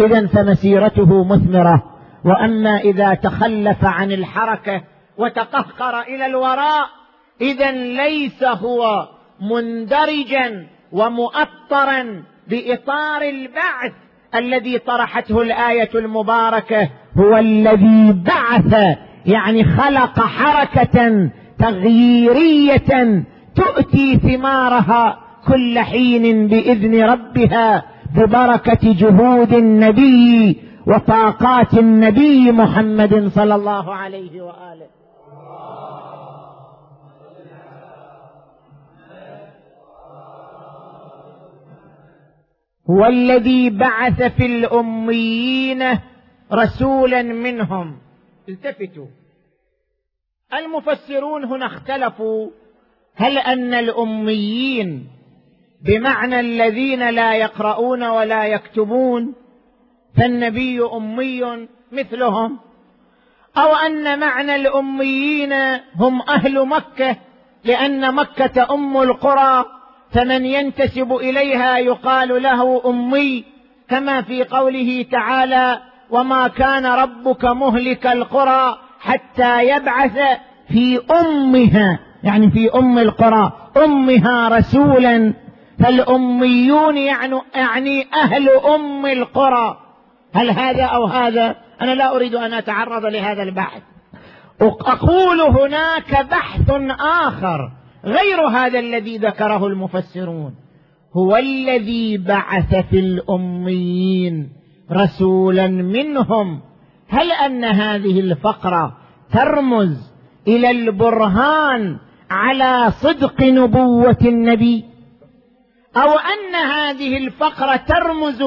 إذا 0.00 0.26
فمسيرته 0.26 1.24
مثمرة. 1.24 1.82
وأما 2.24 2.76
إذا 2.76 3.14
تخلف 3.14 3.84
عن 3.84 4.12
الحركة 4.12 4.82
وتقهقر 5.18 6.00
إلى 6.00 6.26
الوراء 6.26 6.86
إذا 7.40 7.70
ليس 7.72 8.44
هو 8.44 9.08
مندرجا 9.40 10.66
ومؤطرا 10.92 12.22
بإطار 12.48 13.22
البعث 13.22 13.92
الذي 14.34 14.78
طرحته 14.78 15.42
الآية 15.42 15.90
المباركة. 15.94 16.88
هو 17.18 17.36
الذي 17.36 18.12
بعث 18.12 18.96
يعني 19.26 19.64
خلق 19.64 20.20
حركة 20.20 21.30
تغييرية 21.58 23.24
تؤتي 23.54 24.18
ثمارها. 24.18 25.21
كل 25.48 25.78
حين 25.78 26.46
بإذن 26.46 27.04
ربها 27.04 27.84
ببركة 28.16 28.92
جهود 28.92 29.52
النبي 29.52 30.62
وطاقات 30.86 31.74
النبي 31.74 32.52
محمد 32.52 33.28
صلى 33.28 33.54
الله 33.54 33.94
عليه 33.94 34.42
وآله. 34.42 34.86
هو 42.90 43.06
الذي 43.06 43.70
بعث 43.70 44.22
في 44.22 44.46
الأميين 44.46 45.98
رسولا 46.52 47.22
منهم. 47.22 47.98
التفتوا. 48.48 49.06
المفسرون 50.54 51.44
هنا 51.44 51.66
اختلفوا. 51.66 52.50
هل 53.14 53.38
أن 53.38 53.74
الأميين 53.74 55.08
بمعنى 55.84 56.40
الذين 56.40 57.10
لا 57.10 57.34
يقرؤون 57.34 58.02
ولا 58.02 58.44
يكتبون 58.44 59.34
فالنبي 60.16 60.82
أمي 60.96 61.68
مثلهم. 61.92 62.58
أو 63.56 63.76
أن 63.76 64.20
معنى 64.20 64.56
الأميين 64.56 65.52
هم 65.96 66.22
أهل 66.28 66.66
مكة 66.66 67.16
لأن 67.64 68.14
مكة 68.14 68.74
أم 68.74 68.96
القرى 68.96 69.64
فمن 70.12 70.46
ينتسب 70.46 71.12
إليها 71.12 71.78
يقال 71.78 72.42
له 72.42 72.82
أمي 72.86 73.44
كما 73.88 74.22
في 74.22 74.44
قوله 74.44 75.06
تعالى 75.12 75.78
وما 76.10 76.48
كان 76.48 76.86
ربك 76.86 77.44
مهلك 77.44 78.06
القرى 78.06 78.78
حتى 79.00 79.68
يبعث 79.68 80.18
في 80.68 81.00
أمها 81.20 81.98
يعني 82.22 82.50
في 82.50 82.70
أم 82.74 82.98
القرى 82.98 83.52
أمها 83.76 84.48
رسولا. 84.48 85.34
فالأميون 85.82 86.96
يعني 86.96 87.40
يعني 87.54 88.06
أهل 88.14 88.48
أم 88.48 89.06
القرى. 89.06 89.78
هل 90.34 90.50
هذا 90.50 90.84
أو 90.84 91.04
هذا؟ 91.04 91.56
أنا 91.80 91.94
لا 91.94 92.16
أريد 92.16 92.34
أن 92.34 92.54
أتعرض 92.54 93.06
لهذا 93.06 93.42
البحث. 93.42 93.82
أقول 94.60 95.40
هناك 95.40 96.26
بحث 96.30 96.70
آخر 97.00 97.70
غير 98.04 98.46
هذا 98.46 98.78
الذي 98.78 99.18
ذكره 99.18 99.66
المفسرون. 99.66 100.54
هو 101.16 101.36
الذي 101.36 102.18
بعث 102.18 102.74
في 102.74 102.98
الأميين 102.98 104.52
رسولا 104.92 105.66
منهم. 105.68 106.60
هل 107.08 107.32
أن 107.32 107.64
هذه 107.64 108.20
الفقرة 108.20 108.96
ترمز 109.32 110.12
إلى 110.48 110.70
البرهان 110.70 111.98
على 112.30 112.90
صدق 112.90 113.42
نبوة 113.42 114.18
النبي؟ 114.22 114.91
أو 115.96 116.10
أن 116.12 116.54
هذه 116.54 117.16
الفقرة 117.16 117.76
ترمز 117.76 118.42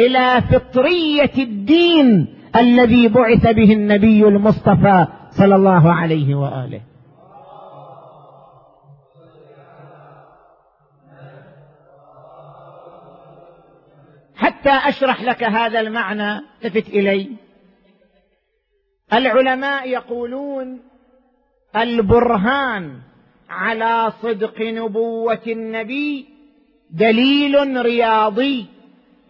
إلى 0.00 0.42
فطرية 0.42 1.32
الدين 1.38 2.34
الذي 2.56 3.08
بعث 3.08 3.46
به 3.46 3.72
النبي 3.72 4.28
المصطفى 4.28 5.06
صلى 5.30 5.54
الله 5.54 5.92
عليه 5.92 6.34
وآله. 6.34 6.80
حتى 14.36 14.70
أشرح 14.70 15.22
لك 15.22 15.44
هذا 15.44 15.80
المعنى 15.80 16.40
التفت 16.64 16.88
إلي. 16.88 17.30
العلماء 19.12 19.88
يقولون 19.88 20.80
البرهان 21.76 22.98
على 23.50 24.12
صدق 24.22 24.60
نبوة 24.60 25.42
النبي 25.46 26.29
دليل 26.92 27.82
رياضي 27.82 28.66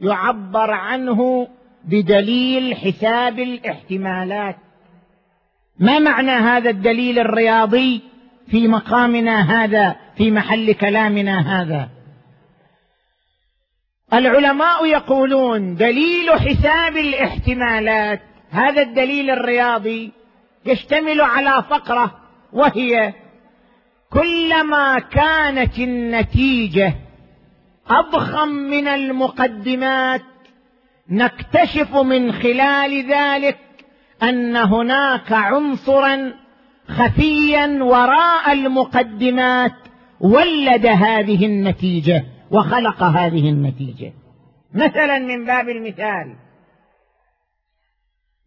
يعبر 0.01 0.71
عنه 0.71 1.49
بدليل 1.85 2.77
حساب 2.77 3.39
الاحتمالات. 3.39 4.57
ما 5.79 5.99
معنى 5.99 6.31
هذا 6.31 6.71
الدليل 6.71 7.19
الرياضي 7.19 8.01
في 8.51 8.69
مقامنا 8.69 9.65
هذا 9.65 9.97
في 10.17 10.31
محل 10.31 10.73
كلامنا 10.73 11.63
هذا؟ 11.63 11.89
العلماء 14.13 14.87
يقولون 14.87 15.75
دليل 15.75 16.31
حساب 16.31 16.97
الاحتمالات 16.97 18.21
هذا 18.51 18.83
الدليل 18.83 19.31
الرياضي 19.31 20.13
يشتمل 20.67 21.21
على 21.21 21.65
فقرة 21.71 22.21
وهي 22.53 23.15
كلما 24.13 24.99
كانت 24.99 25.79
النتيجة 25.79 26.95
أضخم 27.91 28.49
من 28.49 28.89
المقدمات 28.89 30.23
نكتشف 31.09 31.97
من 31.97 32.33
خلال 32.33 33.11
ذلك 33.11 33.59
أن 34.23 34.57
هناك 34.57 35.33
عنصرا 35.33 36.33
خفيا 36.89 37.83
وراء 37.83 38.53
المقدمات 38.53 39.73
ولد 40.21 40.87
هذه 40.87 41.47
النتيجة 41.47 42.25
وخلق 42.51 43.03
هذه 43.03 43.51
النتيجة. 43.51 44.13
مثلا 44.75 45.19
من 45.19 45.45
باب 45.45 45.69
المثال 45.69 46.37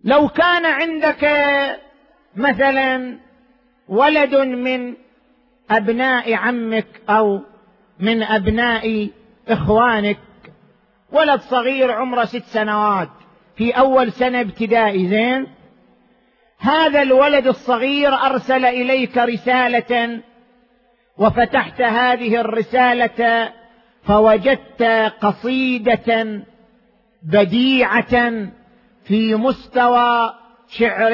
لو 0.03 0.27
كان 0.27 0.65
عندك 0.65 1.25
مثلا 2.35 3.19
ولد 3.87 4.35
من 4.35 4.93
أبناء 5.69 6.33
عمك 6.33 7.01
أو 7.09 7.41
من 7.99 8.23
أبناء 8.23 9.09
إخوانك 9.47 10.19
ولد 11.11 11.39
صغير 11.41 11.91
عمره 11.91 12.25
ست 12.25 12.43
سنوات 12.43 13.09
في 13.55 13.71
أول 13.71 14.11
سنة 14.11 14.41
ابتدائي 14.41 15.07
زين؟ 15.07 15.47
هذا 16.59 17.01
الولد 17.01 17.47
الصغير 17.47 18.13
أرسل 18.13 18.65
إليك 18.65 19.17
رسالة 19.17 20.21
وفتحت 21.17 21.81
هذه 21.81 22.41
الرسالة 22.41 23.51
فوجدت 24.03 24.83
قصيدة 25.21 26.41
بديعة 27.23 28.47
في 29.03 29.35
مستوى 29.35 30.33
شعر 30.67 31.13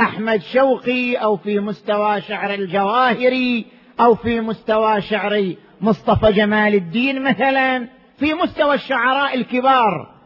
أحمد 0.00 0.42
شوقي 0.42 1.14
أو 1.14 1.36
في 1.36 1.60
مستوى 1.60 2.20
شعر 2.20 2.54
الجواهري 2.54 3.66
أو 4.00 4.14
في 4.14 4.40
مستوى 4.40 5.00
شعر 5.00 5.54
مصطفى 5.80 6.32
جمال 6.32 6.74
الدين 6.74 7.22
مثلا 7.22 7.88
في 8.18 8.34
مستوى 8.34 8.74
الشعراء 8.74 9.34
الكبار. 9.34 10.18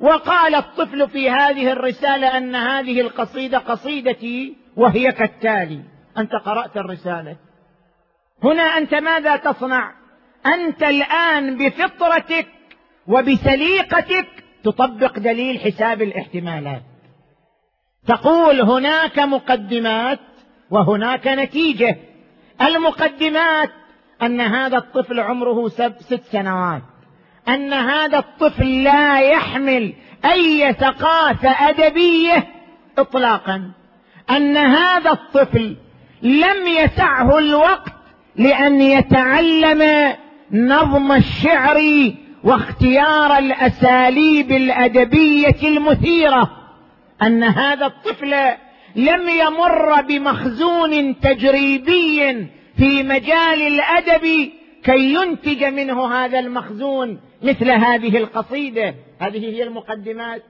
وقال 0.00 0.54
الطفل 0.54 1.08
في 1.08 1.30
هذه 1.30 1.72
الرسالة 1.72 2.36
أن 2.36 2.54
هذه 2.54 3.00
القصيدة 3.00 3.58
قصيدتي 3.58 4.56
وهي 4.76 5.12
كالتالي. 5.12 5.82
أنت 6.18 6.32
قرأت 6.32 6.76
الرسالة. 6.76 7.36
هنا 8.44 8.62
أنت 8.62 8.94
ماذا 8.94 9.36
تصنع؟ 9.36 9.92
أنت 10.46 10.82
الآن 10.82 11.58
بفطرتك 11.58 12.46
وبسليقتك 13.06 14.26
تطبق 14.64 15.18
دليل 15.18 15.60
حساب 15.60 16.02
الاحتمالات. 16.02 16.82
تقول 18.06 18.60
هناك 18.60 19.18
مقدمات 19.18 20.18
وهناك 20.70 21.28
نتيجة. 21.28 21.96
المقدمات 22.62 23.70
أن 24.22 24.40
هذا 24.40 24.76
الطفل 24.78 25.20
عمره 25.20 25.68
ست 25.68 26.20
سنوات. 26.32 26.82
أن 27.48 27.72
هذا 27.72 28.18
الطفل 28.18 28.82
لا 28.82 29.20
يحمل 29.20 29.94
أي 30.24 30.72
ثقافه 30.72 31.68
أدبية 31.68 32.46
اطلاقا. 32.98 33.70
أن 34.30 34.56
هذا 34.56 35.10
الطفل 35.10 35.76
لم 36.22 36.66
يسعه 36.66 37.38
الوقت 37.38 37.92
لأن 38.36 38.80
يتعلم 38.80 40.12
نظم 40.52 41.12
الشعر 41.12 41.80
واختيار 42.44 43.38
الأساليب 43.38 44.52
الأدبية 44.52 45.56
المثيرة. 45.62 46.50
أن 47.22 47.42
هذا 47.44 47.86
الطفل 47.86 48.34
لم 48.96 49.28
يمر 49.28 50.02
بمخزون 50.02 51.20
تجريبي 51.20 52.48
في 52.82 53.02
مجال 53.02 53.62
الأدب 53.62 54.50
كي 54.84 55.14
ينتج 55.14 55.64
منه 55.64 56.14
هذا 56.14 56.38
المخزون 56.38 57.18
مثل 57.42 57.70
هذه 57.70 58.16
القصيدة. 58.16 58.94
هذه 59.18 59.38
هي 59.38 59.62
المقدمات 59.62 60.42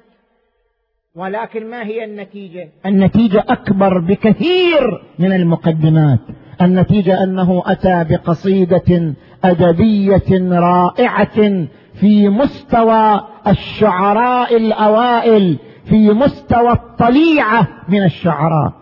ولكن 1.17 1.71
ما 1.71 1.85
هي 1.85 2.05
النتيجة؟ 2.05 2.69
النتيجة 2.87 3.45
أكبر 3.49 3.99
بكثير 3.99 5.03
من 5.19 5.33
المقدمات. 5.33 6.19
النتيجة 6.63 7.23
أنه 7.23 7.63
أتى 7.67 8.05
بقصيدة 8.11 9.15
أدبية 9.45 10.59
رائعة 10.59 11.67
في 12.01 12.29
مستوى 12.29 13.21
الشعراء 13.47 14.57
الأوائل 14.57 15.59
في 15.85 16.11
مستوى 16.11 16.73
الطليعة 16.73 17.69
من 17.89 18.05
الشعراء. 18.05 18.82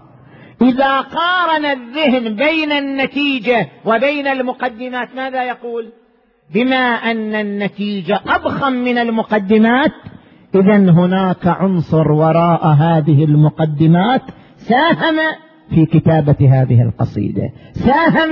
إذا 0.62 1.00
قارن 1.00 1.64
الذهن 1.64 2.36
بين 2.36 2.72
النتيجة 2.72 3.68
وبين 3.84 4.26
المقدمات 4.26 5.08
ماذا 5.16 5.44
يقول؟ 5.44 5.88
بما 6.54 6.76
أن 7.10 7.34
النتيجة 7.34 8.20
أضخم 8.26 8.72
من 8.72 8.98
المقدمات 8.98 9.92
اذا 10.54 10.76
هناك 10.76 11.46
عنصر 11.46 12.12
وراء 12.12 12.66
هذه 12.66 13.24
المقدمات 13.24 14.22
ساهم 14.56 15.16
في 15.74 15.86
كتابة 15.86 16.36
هذه 16.40 16.82
القصيدة 16.82 17.50
ساهم 17.72 18.30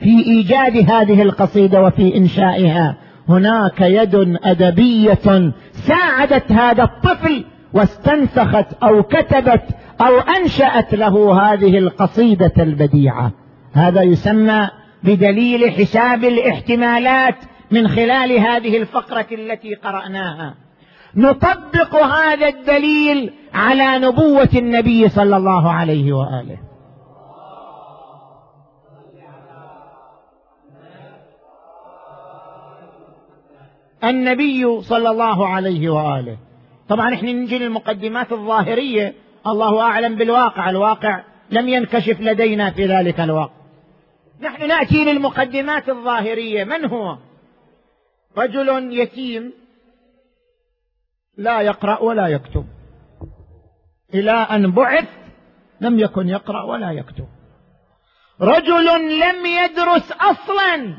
في 0.00 0.26
إيجاد 0.26 0.90
هذه 0.90 1.22
القصيدة 1.22 1.82
وفي 1.82 2.16
إنشائها. 2.16 2.96
هناك 3.28 3.80
يد 3.80 4.38
أدبية 4.44 5.52
ساعدت 5.72 6.52
هذا 6.52 6.82
الطفل 6.82 7.44
واستنسخت 7.78 8.82
أو 8.82 9.02
كتبت 9.02 9.62
أو 10.00 10.18
أنشأت 10.18 10.94
له 10.94 11.42
هذه 11.42 11.78
القصيدة 11.78 12.52
البديعة. 12.58 13.32
هذا 13.72 14.02
يسمى 14.02 14.68
بدليل 15.02 15.70
حساب 15.70 16.24
الاحتمالات 16.24 17.36
من 17.70 17.88
خلال 17.88 18.32
هذه 18.32 18.76
الفقرة 18.76 19.26
التي 19.32 19.74
قرأناها. 19.74 20.54
نطبق 21.14 21.94
هذا 21.96 22.48
الدليل 22.48 23.32
على 23.54 23.98
نبوة 23.98 24.48
النبي 24.54 25.08
صلى 25.08 25.36
الله 25.36 25.72
عليه 25.72 26.12
وآله. 26.12 26.58
النبي 34.04 34.80
صلى 34.80 35.10
الله 35.10 35.48
عليه 35.48 35.90
وآله. 35.90 36.47
طبعا 36.88 37.14
إحنا 37.14 37.32
نجي 37.32 37.58
للمقدمات 37.58 38.32
الظاهرية. 38.32 39.14
الله 39.46 39.80
أعلم 39.80 40.14
بالواقع. 40.14 40.70
الواقع 40.70 41.22
لم 41.50 41.68
ينكشف 41.68 42.20
لدينا 42.20 42.70
في 42.70 42.86
ذلك 42.86 43.20
الوقت. 43.20 43.52
نحن 44.40 44.68
نأتي 44.68 45.04
للمقدمات 45.04 45.88
الظاهرية. 45.88 46.64
من 46.64 46.84
هو؟ 46.84 47.18
رجل 48.38 48.92
يتيم 48.92 49.52
لا 51.36 51.60
يقرأ 51.60 51.98
ولا 51.98 52.28
يكتب. 52.28 52.64
إلى 54.14 54.30
أن 54.30 54.70
بعث 54.70 55.08
لم 55.80 55.98
يكن 55.98 56.28
يقرأ 56.28 56.62
ولا 56.62 56.90
يكتب. 56.90 57.28
رجل 58.40 59.18
لم 59.20 59.46
يدرس 59.46 60.12
أصلا. 60.12 60.96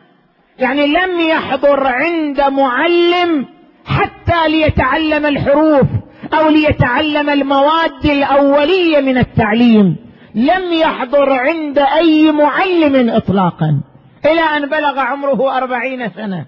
يعني 0.59 0.87
لم 0.87 1.19
يحضر 1.19 1.87
عند 1.87 2.41
معلم 2.41 3.58
حتى 3.89 4.47
ليتعلم 4.49 5.25
الحروف 5.25 5.87
أو 6.33 6.49
ليتعلم 6.49 7.29
المواد 7.29 8.05
الأولية 8.05 9.01
من 9.01 9.17
التعليم. 9.17 9.95
لم 10.35 10.73
يحضر 10.73 11.29
عند 11.33 11.79
أي 11.79 12.31
معلم 12.31 13.09
اطلاقا. 13.09 13.81
إلى 14.25 14.41
أن 14.41 14.69
بلغ 14.69 14.99
عمره 14.99 15.57
أربعين 15.57 16.09
سنة. 16.09 16.45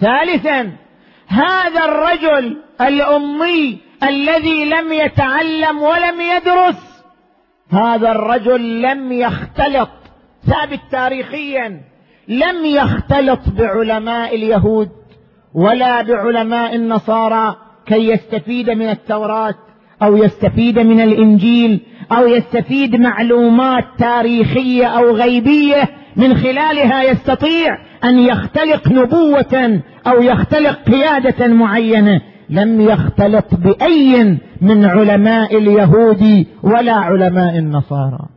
ثالثا 0.00 0.72
هذا 1.26 1.84
الرجل 1.84 2.56
الأمي 2.80 3.78
الذي 4.02 4.64
لم 4.64 4.92
يتعلم 4.92 5.82
ولم 5.82 6.20
يدرس 6.20 7.04
هذا 7.70 8.10
الرجل 8.10 8.82
لم 8.82 9.12
يختلط 9.12 9.90
ثابت 10.46 10.80
تاريخيا 10.90 11.80
لم 12.28 12.64
يختلط 12.64 13.40
بعلماء 13.48 14.34
اليهود. 14.34 15.05
ولا 15.56 16.02
بعلماء 16.02 16.76
النصارى 16.76 17.56
كي 17.86 18.08
يستفيد 18.10 18.70
من 18.70 18.88
التوراة 18.88 19.54
أو 20.02 20.16
يستفيد 20.16 20.78
من 20.78 21.00
الإنجيل 21.00 21.80
أو 22.12 22.26
يستفيد 22.26 22.96
معلومات 22.96 23.84
تاريخية 23.98 24.86
أو 24.86 25.10
غيبية 25.10 25.88
من 26.16 26.36
خلالها 26.36 27.02
يستطيع 27.02 27.78
أن 28.04 28.18
يختلق 28.18 28.88
نبوة 28.88 29.80
أو 30.06 30.22
يختلق 30.22 30.78
قيادة 30.82 31.46
معينة. 31.46 32.20
لم 32.50 32.80
يختلط 32.80 33.54
بأي 33.54 34.38
من 34.60 34.84
علماء 34.84 35.56
اليهود 35.58 36.46
ولا 36.62 36.92
علماء 36.92 37.58
النصارى. 37.58 38.28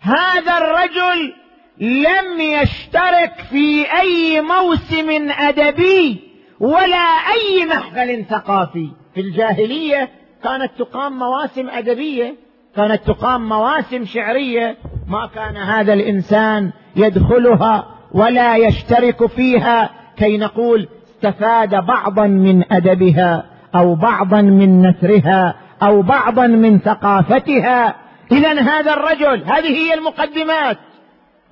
هذا 0.00 0.58
الرجل 0.58 1.41
لم 1.80 2.40
يشترك 2.40 3.32
في 3.50 3.84
أي 4.00 4.40
موسم 4.40 5.30
أدبي 5.30 6.20
ولا 6.60 7.06
أي 7.32 7.66
محفل 7.66 8.24
ثقافي. 8.24 8.88
في 9.14 9.20
الجاهلية 9.20 10.08
كانت 10.44 10.70
تقام 10.78 11.18
مواسم 11.18 11.68
أدبية 11.70 12.34
كانت 12.76 13.06
تقام 13.06 13.48
مواسم 13.48 14.04
شعرية. 14.04 14.76
ما 15.08 15.26
كان 15.34 15.56
هذا 15.56 15.92
الإنسان 15.92 16.72
يدخلها 16.96 17.86
ولا 18.14 18.56
يشترك 18.56 19.26
فيها 19.26 19.90
كي 20.16 20.38
نقول 20.38 20.88
استفاد 21.08 21.74
بعضا 21.86 22.26
من 22.26 22.72
أدبها 22.72 23.44
أو 23.74 23.94
بعضا 23.94 24.40
من 24.40 24.86
نثرها 24.86 25.54
أو 25.82 26.02
بعضا 26.02 26.46
من 26.46 26.78
ثقافتها. 26.78 27.94
اذا 28.32 28.60
هذا 28.60 28.92
الرجل 28.92 29.44
هذه 29.44 29.76
هي 29.76 29.94
المقدمات. 29.94 30.78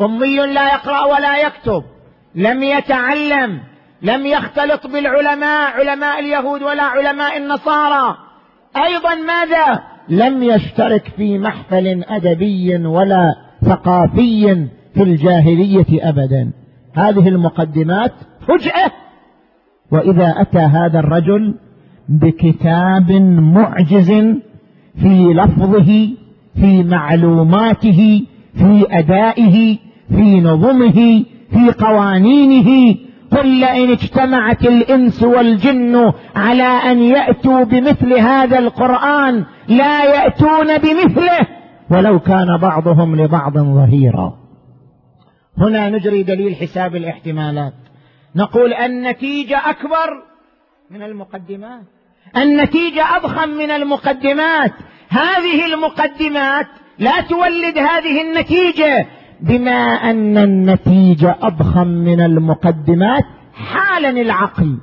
أمي 0.02 0.36
لا 0.36 0.66
يقرأ 0.74 1.04
ولا 1.04 1.38
يكتب 1.38 1.82
لم 2.34 2.62
يتعلم 2.62 3.60
لم 4.02 4.26
يختلط 4.26 4.86
بالعلماء 4.86 5.70
علماء 5.70 6.20
اليهود 6.20 6.62
ولا 6.62 6.82
علماء 6.82 7.36
النصارى. 7.36 8.16
أيضا 8.76 9.14
ماذا؟ 9.14 9.82
لم 10.08 10.42
يشترك 10.42 11.12
في 11.16 11.38
محفل 11.38 12.04
أدبي 12.08 12.86
ولا 12.86 13.34
ثقافي 13.64 14.66
في 14.94 15.02
الجاهلية 15.02 16.08
ابدا. 16.08 16.50
هذه 16.94 17.28
المقدمات 17.28 18.12
فجأة. 18.48 18.92
وإذا 19.92 20.34
أتى 20.36 20.58
هذا 20.58 20.98
الرجل 20.98 21.54
بكتاب 22.08 23.12
معجز 23.40 24.10
في 25.00 25.32
لفظه 25.34 26.08
في 26.54 26.82
معلوماته 26.82 28.26
في 28.54 28.86
أدائه 28.90 29.78
في 30.10 30.40
نظمه 30.40 31.24
في 31.50 31.72
قوانينه 31.78 32.96
قل 33.30 33.46
لئن 33.46 33.90
اجتمعت 33.90 34.62
الإنس 34.62 35.22
والجن 35.22 36.12
على 36.36 36.62
أن 36.62 37.02
يأتوا 37.02 37.64
بمثل 37.64 38.12
هذا 38.12 38.58
القرآن 38.58 39.44
لا 39.68 40.04
يأتون 40.04 40.78
بمثله 40.78 41.46
ولو 41.90 42.20
كان 42.20 42.58
بعضهم 42.62 43.16
لبعض 43.16 43.58
ظهيرا. 43.58 44.34
هنا 45.58 45.88
نجري 45.88 46.22
دليل 46.22 46.56
حساب 46.56 46.96
الاحتمالات. 46.96 47.72
نقول 48.36 48.74
النتيجه 48.74 49.70
أكبر 49.70 50.22
من 50.90 51.02
المقدمات. 51.02 51.84
النتيجه 52.36 53.16
أضخم 53.16 53.48
من 53.48 53.70
المقدمات. 53.70 54.72
هذه 55.08 55.74
المقدمات 55.74 56.66
لا 56.98 57.20
تولد 57.20 57.78
هذه 57.78 58.22
النتيجة. 58.22 59.06
بما 59.42 60.10
أن 60.10 60.38
النتيجة 60.38 61.36
أضخم 61.42 61.88
من 61.88 62.20
المقدمات 62.20 63.24
حالا 63.54 64.10
العقل 64.10 64.78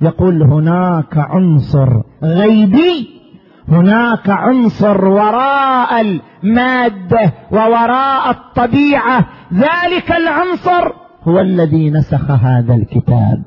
يقول 0.00 0.42
هناك 0.42 1.18
عنصر 1.18 2.02
غيبي 2.22 3.20
هناك 3.68 4.30
عنصر 4.30 5.04
وراء 5.04 6.00
المادة 6.00 7.32
ووراء 7.50 8.30
الطبيعة. 8.30 9.26
ذلك 9.54 10.12
العنصر 10.12 10.92
هو 11.24 11.40
الذي 11.40 11.90
نسخ 11.90 12.30
هذا 12.30 12.74
الكتاب 12.74 13.42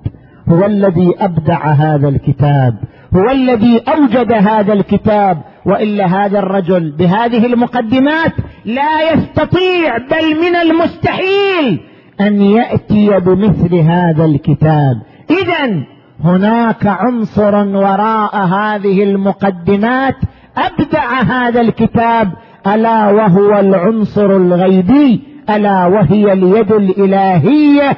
هو 0.49 0.65
الذي 0.65 1.13
أبدع 1.19 1.71
هذا 1.71 2.09
الكتاب 2.09 2.75
هو 3.15 3.29
الذي 3.31 3.77
أوجد 3.87 4.31
هذا 4.31 4.73
الكتاب. 4.73 5.41
وإلا 5.65 6.05
هذا 6.05 6.39
الرجل 6.39 6.91
بهذه 6.91 7.45
المقدمات 7.45 8.33
لا 8.65 9.13
يستطيع 9.13 9.97
بل 9.97 10.35
من 10.41 10.55
المستحيل 10.55 11.79
أن 12.21 12.41
يأتي 12.41 13.19
بمثل 13.19 13.75
هذا 13.75 14.25
الكتاب. 14.25 15.01
اذا 15.29 15.83
هناك 16.23 16.87
عنصر 16.87 17.55
وراء 17.55 18.35
هذه 18.35 19.03
المقدمات 19.03 20.15
أبدع 20.57 21.21
هذا 21.21 21.61
الكتاب. 21.61 22.31
ألا 22.67 23.09
وهو 23.09 23.59
العنصر 23.59 24.25
الغيبي؟ 24.25 25.21
ألا 25.49 25.85
وهي 25.85 26.33
اليد 26.33 26.71
الإلهية؟ 26.71 27.97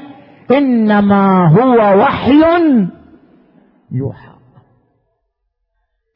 إنما 0.51 1.47
هو 1.47 1.99
وحي 1.99 2.43
يوحى. 3.91 4.35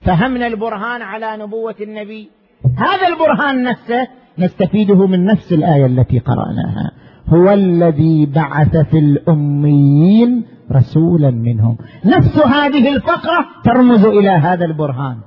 فهمنا 0.02 0.48
البرهان 0.48 1.02
على 1.02 1.38
نبوة 1.38 1.76
النبي. 1.82 2.30
هذا 2.78 3.08
البرهان 3.08 3.64
نفسه 3.64 4.08
نستفيده 4.39 5.08
من 5.08 5.25
نفس 5.25 5.54
الآية 5.54 5.86
التي 5.86 6.19
قرأناها. 6.19 6.91
هو 7.28 7.54
الذي 7.54 8.25
بعث 8.25 8.78
في 8.78 8.97
الأميين 8.97 10.45
رسولا 10.71 11.32
منهم. 11.32 11.78
نفس 12.06 12.38
هذه 12.38 12.95
الفقرة 12.95 13.45
ترمز 13.65 14.06
إلى 14.06 14.30
هذا 14.30 14.65
البرهان. 14.65 15.17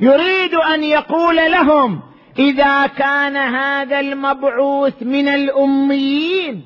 يريد 0.00 0.54
أن 0.74 0.82
يقول 0.82 1.36
لهم 1.36 2.00
إذا 2.38 2.86
كان 2.86 3.36
هذا 3.36 4.00
المبعوث 4.00 5.02
من 5.02 5.28
الأميين 5.28 6.62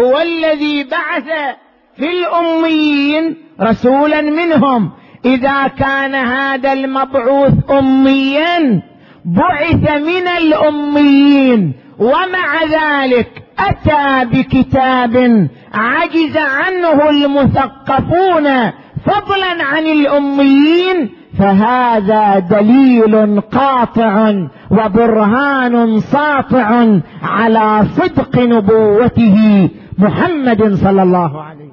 هو 0.00 0.18
الذي 0.18 0.84
بعث 0.84 1.56
في 1.96 2.06
الأميين 2.10 3.36
رسولا 3.60 4.20
منهم. 4.20 4.90
إذا 5.24 5.68
كان 5.68 6.14
هذا 6.14 6.72
المبعوث 6.72 7.70
اميا 7.70 8.82
بعث 9.24 9.90
من 9.90 10.28
الأميين 10.28 11.72
ومع 11.98 12.64
ذلك 12.64 13.42
أتى 13.58 14.24
بكتاب 14.32 15.48
عجز 15.74 16.36
عنه 16.36 17.10
المثقفون 17.10 18.70
فضلا 19.06 19.64
عن 19.64 19.86
الأميين 19.86 21.10
فهذا 21.38 22.38
دليل 22.38 23.40
قاطع 23.40 24.32
وبرهان 24.70 26.00
ساطع 26.00 26.86
على 27.22 27.84
صدق 27.96 28.38
نبوته 28.38 29.68
محمد 29.98 30.74
صلى 30.74 31.02
الله 31.02 31.42
عليه 31.42 31.69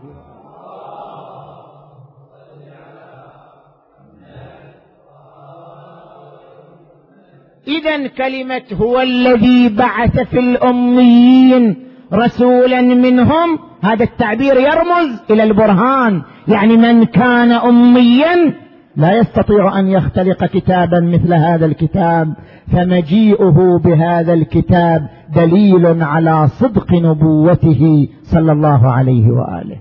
اذا 7.68 8.08
كلمة 8.08 8.64
هو 8.74 9.02
الذي 9.02 9.70
بعث 9.70 10.20
في 10.20 10.40
الأميين 10.40 11.76
رسولا 12.14 12.82
منهم 12.82 13.60
هذا 13.84 14.04
التعبير 14.04 14.60
يرمز 14.60 15.22
إلى 15.30 15.44
البرهان. 15.44 16.22
يعني 16.48 16.78
من 16.78 17.04
كان 17.06 17.52
اميا 17.52 18.54
لا 18.96 19.18
يستطيع 19.18 19.80
أن 19.80 19.88
يختلق 19.88 20.46
كتابا 20.46 21.00
مثل 21.00 21.34
هذا 21.34 21.66
الكتاب 21.66 22.34
فمجيئه 22.74 23.80
بهذا 23.84 24.34
الكتاب 24.34 25.10
دليل 25.36 26.04
على 26.04 26.48
صدق 26.48 26.94
نبوته 26.94 28.08
صلى 28.24 28.52
الله 28.52 28.92
عليه 28.92 29.28
وآله. 29.28 29.80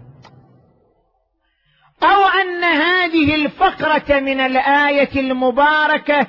أو 2.03 2.21
أن 2.43 2.65
هذه 2.65 3.45
الفقرة 3.45 4.21
من 4.21 4.41
الآية 4.41 5.21
المباركة 5.21 6.27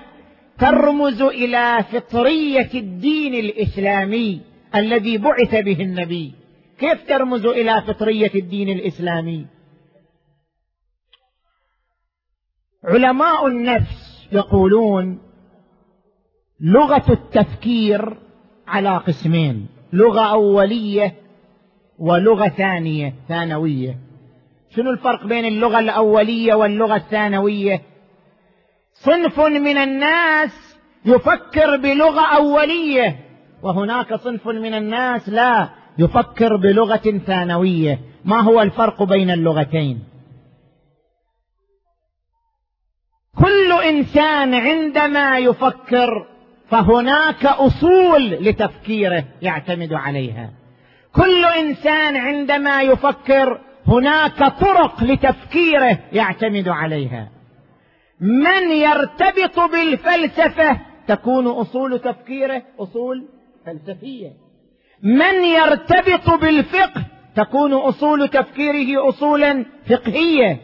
ترمز 0.60 1.22
إلى 1.22 1.84
فطرية 1.92 2.70
الدين 2.74 3.34
الإسلامي 3.34 4.42
الذي 4.76 5.18
بعث 5.18 5.56
به 5.56 5.82
النبي. 5.82 6.34
كيف 6.80 7.08
ترمز 7.08 7.46
إلى 7.46 7.82
فطرية 7.82 8.32
الدين 8.36 8.70
الإسلامي؟ 8.70 9.46
علماء 12.84 13.48
النفس 13.48 14.28
يقولون 14.32 15.20
لغة 16.60 17.12
التفكير 17.12 18.18
على 18.68 18.98
قسمين 18.98 19.68
لغة 19.94 20.22
أولية 20.22 21.16
ولغة 22.00 22.48
ثانية 22.48 23.14
ثانوية. 23.28 23.98
شنو 24.70 24.92
الفرق 24.92 25.28
بين 25.28 25.46
اللغة 25.46 25.80
الأولية 25.80 26.54
واللغة 26.54 26.96
الثانوية؟ 26.96 27.82
صنف 29.00 29.40
من 29.40 29.78
الناس 29.78 30.78
يفكر 31.06 31.78
بلغة 31.78 32.36
أولية 32.36 33.20
وهناك 33.64 34.14
صنف 34.14 34.48
من 34.48 34.74
الناس 34.74 35.30
لا 35.30 35.70
يفكر 35.98 36.56
بلغة 36.56 37.22
ثانوية. 37.28 38.00
ما 38.26 38.42
هو 38.42 38.62
الفرق 38.62 39.04
بين 39.04 39.32
اللغتين؟ 39.32 40.04
كل 43.38 43.72
إنسان 43.72 44.54
عندما 44.54 45.38
يفكر 45.38 46.28
فهناك 46.70 47.46
أصول 47.46 48.30
لتفكيره 48.30 49.24
يعتمد 49.42 49.94
عليها. 49.94 50.54
كل 51.16 51.46
إنسان 51.46 52.18
عندما 52.18 52.82
يفكر 52.82 53.62
هناك 53.88 54.60
طرق 54.60 55.04
لتفكيره 55.04 56.00
يعتمد 56.12 56.68
عليها. 56.68 57.37
من 58.22 58.72
يرتبط 58.72 59.60
بالفلسفة 59.72 60.80
تكون 61.08 61.48
أصول 61.48 62.00
تفكيره 62.00 62.64
أصول 62.80 63.28
فلسفية. 63.66 64.32
من 65.04 65.44
يرتبط 65.44 66.30
بالفقه 66.42 67.06
تكون 67.36 67.74
أصول 67.74 68.28
تفكيره 68.28 69.10
اصولا 69.10 69.66
فقهية. 69.90 70.60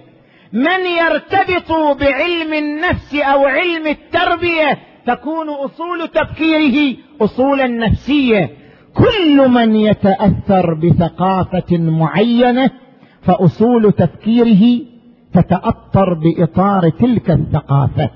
من 0.54 0.86
يرتبط 1.00 1.72
بعلم 1.72 2.54
النفس 2.54 3.16
أو 3.16 3.46
علم 3.46 3.88
التربية 3.88 4.80
تكون 5.08 5.50
أصول 5.50 6.08
تفكيره 6.08 6.98
اصولا 7.22 7.68
نفسية. 7.68 8.50
كل 8.94 9.50
من 9.50 9.76
يتأثر 9.76 10.74
بثقافة 10.74 11.78
معينة 11.78 12.72
فأصول 13.22 13.92
تفكيره 13.92 14.93
تتاثر 15.34 16.14
بإطار 16.14 16.90
تلك 16.90 17.32
الثقافة. 17.32 18.10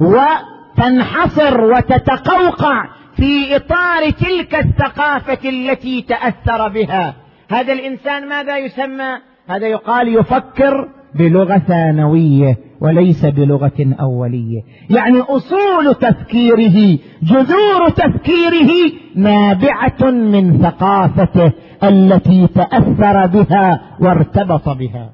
وتنحصر 0.00 1.60
وتتقوقع 1.64 2.84
في 3.16 3.56
إطار 3.56 4.10
تلك 4.10 4.54
الثقافة 4.54 5.48
التي 5.48 6.02
تأثر 6.02 6.68
بها. 6.68 7.14
هذا 7.50 7.72
الإنسان 7.72 8.28
ماذا 8.28 8.58
يسمى؟ 8.58 9.18
هذا 9.48 9.66
يقال 9.66 10.08
يفكر 10.08 10.88
بلغة 11.14 11.58
ثانوية 11.58 12.56
وليس 12.80 13.26
بلغة 13.26 13.94
أولية. 14.00 14.62
يعني 14.90 15.20
أصول 15.20 15.94
تفكيره 15.94 16.98
جذور 17.22 17.88
تفكيره 17.88 18.92
نابعة 19.16 20.10
من 20.10 20.62
ثقافته 20.62 21.52
التي 21.84 22.46
تأثر 22.46 23.26
بها 23.26 23.80
وارتبط 24.00 24.68
بها. 24.68 25.10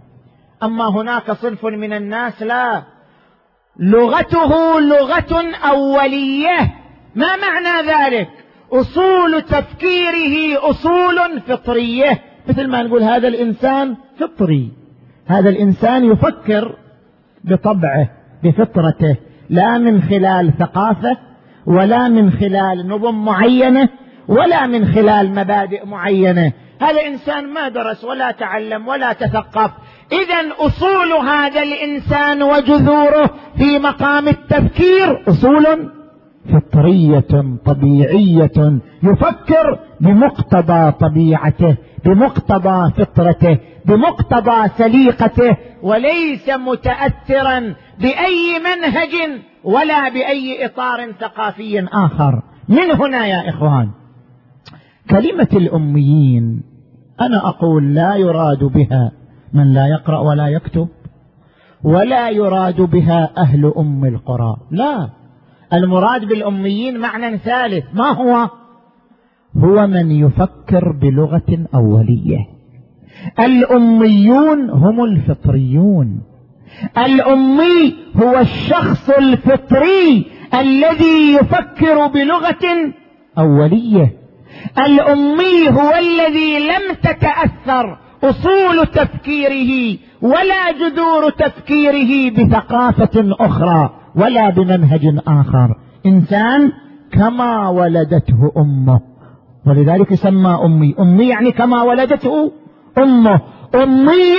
أما 0.62 0.88
هناك 0.88 1.32
صنف 1.32 1.64
من 1.64 1.92
الناس 1.92 2.42
لا. 2.42 2.82
لغته 3.78 4.80
لغة 4.80 5.44
أولية. 5.70 6.74
ما 7.14 7.36
معنى 7.36 7.88
ذلك؟ 7.88 8.28
أصول 8.72 9.42
تفكيره 9.42 10.70
أصول 10.70 11.40
فطرية. 11.40 12.22
مثل 12.48 12.66
ما 12.66 12.82
نقول 12.82 13.02
هذا 13.02 13.28
الإنسان 13.28 13.96
فطري. 14.20 14.72
هذا 15.26 15.48
الإنسان 15.48 16.04
يفكر 16.04 16.76
بطبعه 17.44 18.10
بفطرته. 18.44 19.16
لا 19.50 19.78
من 19.78 20.02
خلال 20.02 20.52
ثقافة 20.58 21.16
ولا 21.66 22.08
من 22.08 22.30
خلال 22.30 22.88
نظم 22.88 23.24
معينة 23.24 23.88
ولا 24.28 24.66
من 24.66 24.94
خلال 24.94 25.30
مبادئ 25.34 25.86
معينة. 25.86 26.52
هذا 26.80 27.06
إنسان 27.06 27.52
ما 27.52 27.68
درس 27.68 28.04
ولا 28.04 28.30
تعلم 28.30 28.88
ولا 28.88 29.12
تثقف. 29.12 29.70
اذا 30.12 30.54
أصول 30.58 31.12
هذا 31.12 31.62
الإنسان 31.62 32.42
وجذوره 32.42 33.30
في 33.56 33.78
مقام 33.78 34.28
التفكير 34.28 35.28
أصول 35.28 35.90
فطرية 36.52 37.58
طبيعية 37.64 38.80
يفكر 39.02 39.78
بمقتضى 40.00 40.92
طبيعته 40.92 41.76
بمقتضى 42.04 42.92
فطرته 42.92 43.58
بمقتضى 43.84 44.68
سليقته 44.78 45.56
وليس 45.82 46.48
متاثرا 46.48 47.74
بأي 48.00 48.58
منهج 48.58 49.40
ولا 49.64 50.08
بأي 50.08 50.66
إطار 50.66 51.12
ثقافي 51.20 51.88
آخر. 51.92 52.42
من 52.68 52.90
هنا 52.90 53.26
يا 53.26 53.48
إخوان؟ 53.48 53.90
كلمة 55.10 55.48
الأميين 55.52 56.62
أنا 57.20 57.48
أقول 57.48 57.94
لا 57.94 58.16
يراد 58.16 58.64
بها 58.64 59.12
من 59.52 59.72
لا 59.72 59.86
يقرأ 59.86 60.18
ولا 60.18 60.48
يكتب 60.48 60.88
ولا 61.84 62.30
يراد 62.30 62.80
بها 62.80 63.30
أهل 63.36 63.72
أم 63.76 64.04
القرى. 64.04 64.56
لا 64.70 65.10
المراد 65.72 66.24
بالأميين 66.24 66.98
معنى 66.98 67.38
ثالث. 67.38 67.84
ما 67.94 68.08
هو؟ 68.12 68.48
هو 69.56 69.86
من 69.86 70.10
يفكر 70.10 70.92
بلغة 70.92 71.66
أولية. 71.74 72.46
الأميون 73.40 74.70
هم 74.70 75.04
الفطريون. 75.04 76.22
الأمي 76.98 77.94
هو 78.16 78.38
الشخص 78.38 79.10
الفطري 79.10 80.26
الذي 80.54 81.34
يفكر 81.34 82.06
بلغة 82.06 82.92
أولية. 83.38 84.16
الأمي 84.78 85.68
هو 85.68 85.92
الذي 85.98 86.58
لم 86.58 86.94
تتأثر 87.02 87.98
أصول 88.24 88.86
تفكيره 88.86 89.98
ولا 90.22 90.72
جذور 90.72 91.30
تفكيره 91.30 92.30
بثقافة 92.30 93.36
أخرى 93.40 93.90
ولا 94.16 94.50
بمنهج 94.50 95.18
آخر. 95.26 95.76
إنسان 96.06 96.72
كما 97.12 97.68
ولدته 97.68 98.52
أمه. 98.56 99.00
ولذلك 99.66 100.12
يسمى 100.12 100.58
أمي. 100.64 100.94
أمي 101.00 101.28
يعني 101.28 101.52
كما 101.52 101.82
ولدته 101.82 102.52
أمه. 102.98 103.40
أمي 103.74 104.36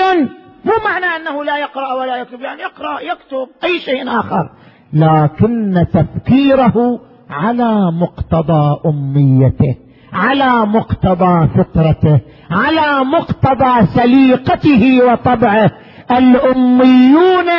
مو 0.66 0.74
معنى 0.86 1.06
أنه 1.06 1.44
لا 1.44 1.58
يقرأ 1.58 1.94
ولا 1.94 2.16
يكتب 2.16 2.42
يعني 2.42 2.62
يقرأ 2.62 3.00
يكتب 3.00 3.48
أي 3.64 3.80
شيء 3.80 4.20
آخر. 4.20 4.50
لكن 4.94 5.86
تفكيره 5.94 7.00
على 7.30 7.92
مقتضى 7.92 8.80
أميته. 8.86 9.76
على 10.14 10.66
مقتضى 10.66 11.48
فطرته 11.48 12.20
على 12.52 13.06
مقتضى 13.06 13.86
سليقته 13.86 15.06
وطبعه. 15.06 15.72
الأميون 16.12 17.50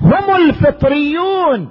هم 0.00 0.36
الفطريون. 0.36 1.68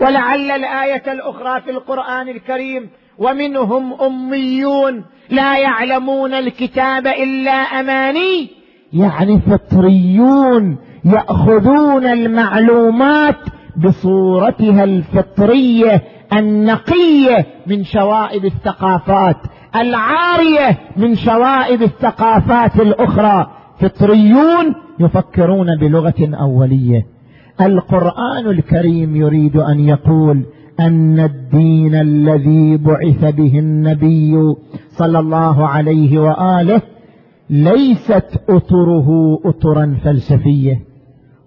ولعل 0.00 0.50
الآية 0.50 1.12
الأخرى 1.12 1.60
في 1.60 1.70
القرآن 1.70 2.28
الكريم 2.28 2.90
ومنهم 3.18 4.00
أميون 4.02 5.04
لا 5.30 5.58
يعلمون 5.58 6.34
الكتاب 6.34 7.06
إلا 7.06 7.52
أماني. 7.52 8.50
يعني 8.92 9.40
فطريون 9.40 10.78
يأخذون 11.04 12.06
المعلومات 12.06 13.36
بصورتها 13.84 14.84
الفطرية 14.84 16.02
النقية 16.32 17.46
من 17.66 17.84
شوائب 17.84 18.44
الثقافات. 18.44 19.36
العارية 19.76 20.78
من 20.96 21.14
شوائب 21.14 21.82
الثقافات 21.82 22.76
الأخرى. 22.80 23.50
فطريون 23.80 24.74
يفكرون 25.00 25.66
بلغة 25.80 26.36
أولية. 26.40 27.06
القرآن 27.60 28.46
الكريم 28.46 29.16
يريد 29.16 29.56
أن 29.56 29.80
يقول 29.80 30.42
أن 30.80 31.20
الدين 31.20 31.94
الذي 31.94 32.76
بعث 32.76 33.34
به 33.34 33.58
النبي 33.58 34.54
صلى 34.88 35.18
الله 35.18 35.66
عليه 35.66 36.18
وآله 36.18 36.82
ليست 37.50 38.40
أطره 38.48 39.38
اطرا 39.44 39.96
فلسفية 40.04 40.80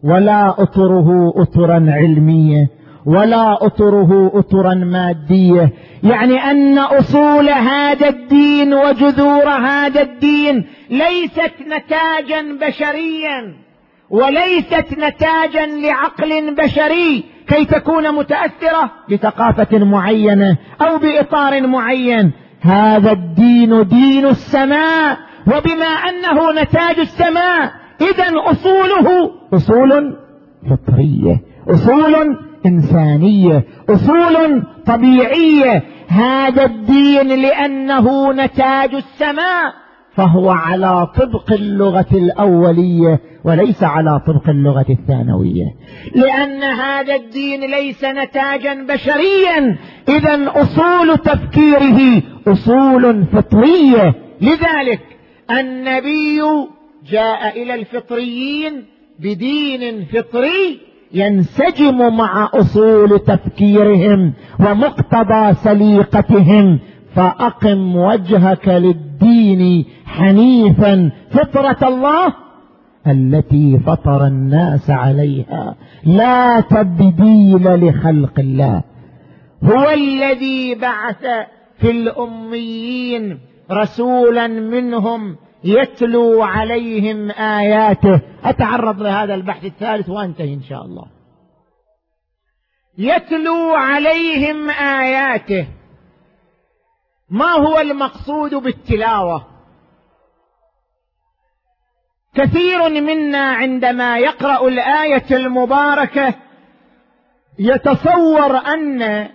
ولا 0.03 0.61
أطره 0.61 1.33
اطرا 1.41 1.85
علمية 1.87 2.69
ولا 3.05 3.65
أطره 3.65 4.31
اطرا 4.33 4.73
مادية. 4.73 5.73
يعني 6.03 6.51
أن 6.51 6.79
أصول 6.79 7.49
هذا 7.49 8.09
الدين 8.09 8.73
وجذور 8.73 9.49
هذا 9.49 10.01
الدين 10.01 10.65
ليست 10.89 11.53
نتاجا 11.67 12.57
بشريا 12.67 13.55
وليست 14.09 14.85
نتاجا 14.97 15.65
لعقل 15.65 16.55
بشري. 16.55 17.23
كي 17.47 17.65
تكون 17.65 18.15
متأثرة 18.15 18.91
بثقافة 19.11 19.77
معينة 19.77 20.57
أو 20.81 20.97
بإطار 20.97 21.67
معين. 21.67 22.31
هذا 22.61 23.11
الدين 23.11 23.87
دين 23.87 24.25
السماء 24.25 25.17
وبما 25.47 25.85
أنه 25.85 26.61
نتاج 26.61 26.99
السماء 26.99 27.71
اذا 28.01 28.33
أصوله 28.51 29.31
أصول 29.53 30.17
فطرية 30.69 31.41
أصول 31.69 32.37
إنسانية 32.65 33.63
أصول 33.89 34.63
طبيعية. 34.85 35.83
هذا 36.07 36.65
الدين 36.65 37.27
لأنه 37.27 38.33
نتاج 38.33 38.95
السماء 38.95 39.73
فهو 40.15 40.49
على 40.49 41.07
طبق 41.15 41.53
اللغة 41.53 42.05
الأولية 42.11 43.19
وليس 43.43 43.83
على 43.83 44.19
طبق 44.27 44.49
اللغة 44.49 44.85
الثانوية. 44.89 45.65
لأن 46.15 46.63
هذا 46.63 47.15
الدين 47.15 47.61
ليس 47.61 48.03
نتاجا 48.05 48.73
بشريا 48.73 49.77
اذا 50.09 50.51
أصول 50.61 51.17
تفكيره 51.17 52.21
أصول 52.47 53.25
فطرية. 53.25 54.15
لذلك 54.41 55.01
النبي 55.51 56.41
جاء 57.11 57.61
إلى 57.61 57.73
الفطريين 57.75 58.85
بدين 59.19 60.05
فطري 60.05 60.90
ينسجم 61.13 62.17
مع 62.17 62.49
أصول 62.53 63.19
تفكيرهم 63.19 64.33
ومقتضى 64.59 65.53
سليقتهم 65.53 66.79
فأقم 67.15 67.95
وجهك 67.95 68.67
للدين 68.67 69.85
حنيفا. 70.05 71.11
فطرة 71.31 71.87
الله 71.87 72.33
التي 73.07 73.79
فطر 73.79 74.27
الناس 74.27 74.89
عليها. 74.89 75.75
لا 76.03 76.59
تبديل 76.59 77.87
لخلق 77.87 78.39
الله. 78.39 78.83
هو 79.63 79.89
الذي 79.89 80.75
بعث 80.75 81.25
في 81.77 81.91
الأميين 81.91 83.39
رسولا 83.71 84.47
منهم 84.47 85.35
يتلو 85.63 86.43
عليهم 86.43 87.31
آياته. 87.31 88.21
أتعرض 88.43 89.01
لهذا 89.01 89.33
البحث 89.33 89.65
الثالث 89.65 90.09
وأنتهي 90.09 90.53
إن 90.53 90.63
شاء 90.63 90.81
الله. 90.81 91.05
يتلو 92.97 93.73
عليهم 93.73 94.69
آياته. 94.69 95.67
ما 97.29 97.51
هو 97.51 97.79
المقصود 97.79 98.55
بالتلاوة؟ 98.55 99.47
كثير 102.35 102.89
منا 102.89 103.51
عندما 103.51 104.17
يقرأ 104.17 104.67
الآية 104.67 105.25
المباركة 105.31 106.33
يتصور 107.59 108.57
أن 108.57 109.29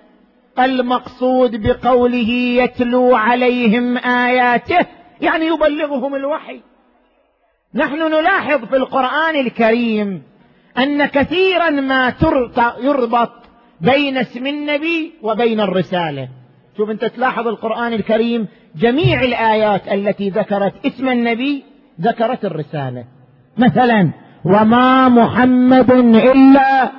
المقصود 0.59 1.63
بقوله 1.67 2.31
يتلو 2.31 3.15
عليهم 3.15 3.99
آياته 3.99 4.87
يعني 5.21 5.47
يبلغهم 5.47 6.15
الوحي. 6.15 6.61
نحن 7.75 7.99
نلاحظ 7.99 8.65
في 8.65 8.77
القرآن 8.77 9.37
الكريم 9.37 10.23
أن 10.79 11.07
كثيرا 11.07 11.71
ما 11.71 12.13
يربط 12.81 13.33
بين 13.81 14.17
اسم 14.17 14.47
النبي 14.47 15.13
وبين 15.23 15.61
الرسالة. 15.61 16.29
شوف 16.77 16.91
أنت 16.91 17.05
تلاحظ 17.05 17.49
القرآن 17.49 17.93
الكريم 17.93 18.49
جميع 18.77 19.21
الآيات 19.21 19.89
التي 19.89 20.31
ذكرت 20.31 20.87
اسم 20.87 21.09
النبي 21.09 21.65
ذكرت 22.01 22.45
الرسالة. 22.45 23.05
مثلا 23.59 24.11
وما 24.45 25.09
محمد 25.09 25.91
إلا 26.15 26.93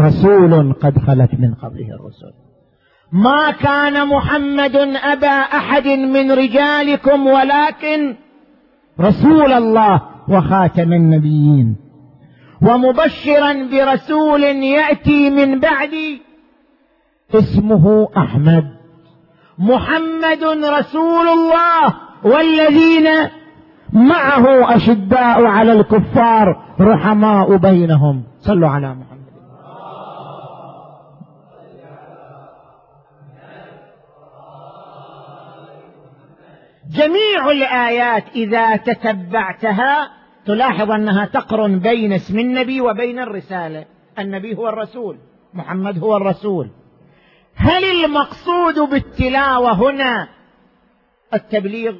رسول 0.00 0.72
قد 0.72 0.98
خلت 0.98 1.34
من 1.34 1.54
قبله 1.54 1.88
الرسل. 1.94 2.45
ما 3.12 3.50
كان 3.50 4.08
محمد 4.08 4.76
أبا 5.02 5.40
أحد 5.40 5.86
من 5.86 6.32
رجالكم 6.32 7.26
ولكن 7.26 8.16
رسول 9.00 9.52
الله 9.52 10.02
وخاتم 10.28 10.92
النبيين. 10.92 11.76
ومبشرا 12.62 13.52
برسول 13.52 14.42
يأتي 14.42 15.30
من 15.30 15.60
بعدي 15.60 16.22
اسمه 17.34 18.08
أحمد. 18.16 18.64
محمد 19.58 20.44
رسول 20.64 21.28
الله 21.28 21.94
والذين 22.24 23.08
معه 23.92 24.76
أشداء 24.76 25.44
على 25.44 25.72
الكفار 25.72 26.62
رحماء 26.80 27.56
بينهم. 27.56 28.22
صلوا 28.40 28.68
على 28.68 28.88
محمد. 28.88 29.05
جميع 36.96 37.50
الآيات 37.50 38.24
إذا 38.34 38.76
تتبعتها 38.76 40.10
تلاحظ 40.46 40.90
أنها 40.90 41.26
تقرن 41.26 41.78
بين 41.78 42.12
اسم 42.12 42.38
النبي 42.38 42.80
وبين 42.80 43.18
الرسالة. 43.18 43.84
النبي 44.18 44.56
هو 44.56 44.68
الرسول 44.68 45.18
محمد 45.54 45.98
هو 45.98 46.16
الرسول. 46.16 46.70
هل 47.54 47.84
المقصود 47.84 48.90
بالتلاوة 48.90 49.72
هنا 49.72 50.28
التبليغ؟ 51.34 51.94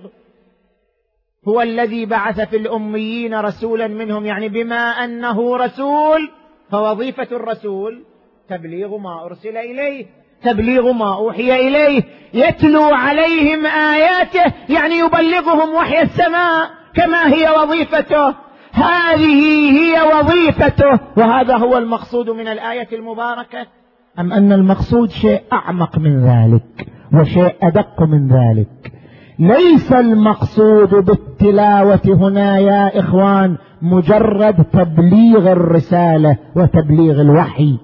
هو 1.48 1.62
الذي 1.62 2.06
بعث 2.06 2.40
في 2.40 2.56
الأميين 2.56 3.34
رسولا 3.34 3.86
منهم 3.86 4.26
يعني 4.26 4.48
بما 4.48 5.04
أنه 5.04 5.56
رسول 5.56 6.30
فوظيفة 6.70 7.28
الرسول 7.36 8.04
تبليغ 8.48 8.96
ما 8.96 9.24
أرسل 9.24 9.56
إليه. 9.56 10.06
تبليغ 10.42 10.92
ما 10.92 11.14
أوحي 11.14 11.68
إليه 11.68 12.02
يتلو 12.34 12.82
عليهم 12.82 13.66
آياته 13.66 14.52
يعني 14.68 14.94
يبلغهم 14.94 15.74
وحي 15.74 16.02
السماء 16.02 16.70
كما 16.94 17.34
هي 17.34 17.48
وظيفته. 17.50 18.34
هذه 18.72 19.70
هي 19.70 19.94
وظيفته. 20.18 21.00
وهذا 21.16 21.56
هو 21.56 21.78
المقصود 21.78 22.30
من 22.30 22.48
الآية 22.48 22.88
المباركة. 22.92 23.66
أم 24.18 24.32
أن 24.32 24.52
المقصود 24.52 25.10
شيء 25.10 25.40
أعمق 25.52 25.98
من 25.98 26.24
ذلك 26.24 26.86
وشيء 27.14 27.54
أدق 27.62 28.02
من 28.02 28.28
ذلك. 28.28 28.92
ليس 29.38 29.92
المقصود 29.92 30.94
بالتلاوة 30.94 32.00
هنا 32.06 32.58
يا 32.58 33.00
إخوان 33.00 33.56
مجرد 33.82 34.64
تبليغ 34.72 35.52
الرسالة 35.52 36.36
وتبليغ 36.56 37.20
الوحي. 37.20 37.78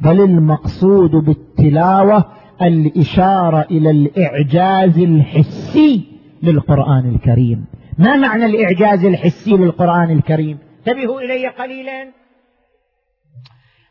بل 0.00 0.20
المقصود 0.20 1.10
بالتلاوة 1.10 2.24
الإشارة 2.62 3.66
إلى 3.70 3.90
الإعجاز 3.90 4.98
الحسي 4.98 6.06
للقرآن 6.42 7.14
الكريم. 7.14 7.66
ما 7.98 8.16
معنى 8.16 8.46
الإعجاز 8.46 9.04
الحسي 9.04 9.50
للقرآن 9.50 10.10
الكريم؟ 10.10 10.58
انتبهوا 10.78 11.20
إلي 11.20 11.48
قليلا. 11.48 12.12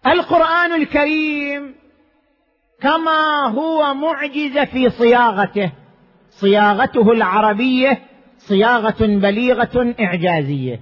القرآن 0.08 0.82
الكريم 0.82 1.76
كما 2.82 3.48
هو 3.48 3.94
معجز 3.94 4.58
في 4.58 4.90
صياغته. 4.90 5.72
صياغته 6.30 7.12
العربية 7.12 8.00
صياغة 8.38 8.96
بليغة 9.00 9.96
إعجازية. 10.00 10.80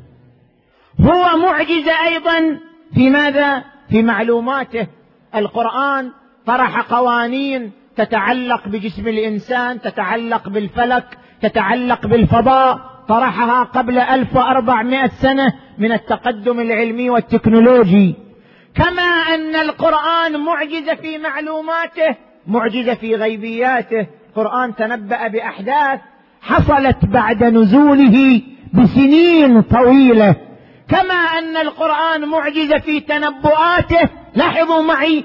هو 1.00 1.38
معجز 1.38 1.88
أيضا 2.08 2.60
في 2.94 3.10
ماذا؟ 3.10 3.64
في 3.90 4.04
معلوماته. 4.04 4.88
القرآن 5.36 6.12
طرح 6.46 6.94
قوانين 6.94 7.72
تتعلق 7.98 8.68
بجسم 8.68 9.08
الإنسان 9.08 9.82
تتعلق 9.82 10.50
بالفلك 10.50 11.18
تتعلق 11.42 12.08
بالفضاء 12.08 12.80
طرحها 13.08 13.64
قبل 13.64 14.00
1400 14.00 15.08
سنة 15.08 15.54
من 15.78 15.92
التقدم 15.92 16.60
العلمي 16.60 17.10
والتكنولوجي. 17.10 18.16
كما 18.76 19.02
أن 19.02 19.56
القرآن 19.56 20.40
معجز 20.40 20.90
في 20.90 21.18
معلوماته 21.18 22.16
معجز 22.48 22.90
في 22.90 23.16
غيبياته. 23.16 24.08
القرآن 24.30 24.76
تنبأ 24.76 25.28
بأحداث 25.28 26.00
حصلت 26.42 27.06
بعد 27.06 27.44
نزوله 27.44 28.42
بسنين 28.74 29.62
طويلة. 29.62 30.36
كما 30.88 31.14
أن 31.14 31.58
القرآن 31.58 32.30
معجز 32.30 32.74
في 32.74 33.00
تنبؤاته. 33.00 34.10
لاحظوا 34.36 34.82
معي. 34.82 35.24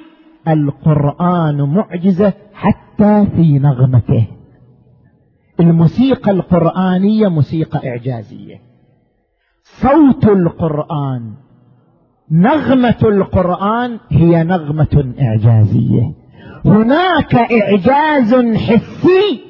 القرآن 0.48 1.60
معجزة 1.60 2.32
حتى 2.54 3.26
في 3.36 3.58
نغمته. 3.58 4.26
الموسيقى 5.60 6.30
القرآنية 6.30 7.28
موسيقى 7.28 7.88
إعجازية. 7.88 8.60
صوت 9.62 10.24
القرآن 10.24 11.34
نغمة 12.30 12.98
القرآن 13.02 13.98
هي 14.10 14.44
نغمة 14.44 15.14
إعجازية. 15.20 16.12
هناك 16.64 17.34
إعجاز 17.34 18.34
حسي 18.34 19.40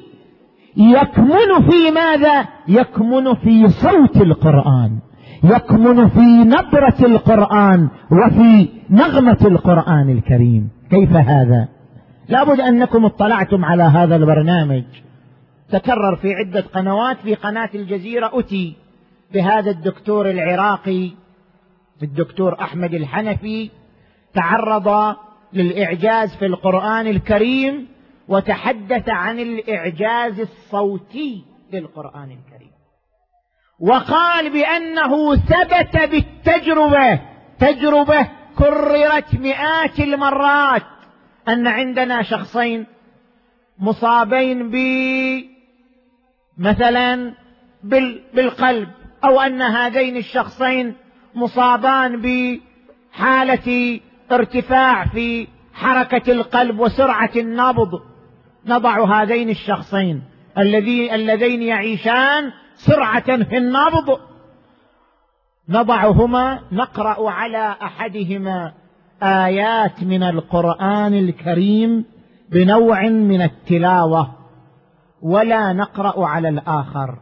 يكمن 0.77 1.71
في 1.71 1.91
ماذا؟ 1.91 2.49
يكمن 2.69 3.35
في 3.35 3.69
صوت 3.69 4.17
القرآن. 4.17 4.99
يكمن 5.45 6.09
في 6.09 6.45
نبرة 6.45 7.07
القرآن 7.07 7.89
وفي 8.11 8.69
نغمة 8.91 9.39
القرآن 9.45 10.11
الكريم. 10.11 10.71
كيف 10.91 11.13
هذا؟ 11.13 11.69
لابد 12.29 12.61
أنكم 12.61 13.05
اطلعتم 13.05 13.65
على 13.65 13.83
هذا 13.83 14.17
البرنامج. 14.17 14.85
تكرر 15.71 16.17
في 16.17 16.35
عدة 16.35 16.61
قنوات 16.61 17.17
في 17.17 17.35
قناة 17.35 17.71
الجزيرة 17.75 18.31
أتي 18.35 18.77
بهذا 19.35 19.71
الدكتور 19.71 20.31
العراقي 20.31 21.11
الدكتور 22.03 22.61
أحمد 22.61 22.95
الحنفي 22.95 23.71
تعرض 24.35 25.17
للإعجاز 25.53 26.37
في 26.37 26.47
القرآن 26.47 27.07
الكريم 27.07 27.87
وتحدث 28.29 29.09
عن 29.09 29.39
الإعجاز 29.39 30.41
الصوتي 30.41 31.45
للقرآن 31.73 32.31
الكريم. 32.31 32.70
وقال 33.81 34.51
بأنه 34.51 35.37
ثبت 35.37 35.97
بالتجربة 36.11 37.21
تجربة 37.61 38.29
كررت 38.59 39.35
مئات 39.35 40.01
المرات 40.01 40.83
أن 41.49 41.67
عندنا 41.67 42.23
شخصين 42.23 42.87
مصابين 43.79 44.71
ب 44.71 44.77
مثلا 46.59 47.35
بالقلب 48.35 48.89
أو 49.25 49.41
أن 49.41 49.63
هذين 49.63 50.17
الشخصين 50.17 50.95
مصابان 51.35 52.21
بحالة 52.21 54.01
ارتفاع 54.33 55.05
في 55.05 55.47
حركة 55.75 56.33
القلب 56.33 56.81
وسرعة 56.81 57.31
النبض. 57.37 58.01
نضع 58.67 59.23
هذين 59.23 59.49
الشخصين 59.49 60.23
الذين 60.59 61.15
اللذين 61.15 61.63
يعيشان 61.63 62.53
سرعة 62.87 63.45
في 63.45 63.57
النبض. 63.57 64.19
نضعهما 65.69 66.61
نقرأ 66.73 67.31
على 67.31 67.77
أحدهما 67.83 68.73
آيات 69.23 70.05
من 70.05 70.23
القرآن 70.23 71.15
الكريم 71.15 72.05
بنوع 72.53 73.09
من 73.09 73.43
التلاوة 73.43 74.31
ولا 75.23 75.73
نقرأ 75.73 76.27
على 76.27 76.49
الآخر. 76.49 77.19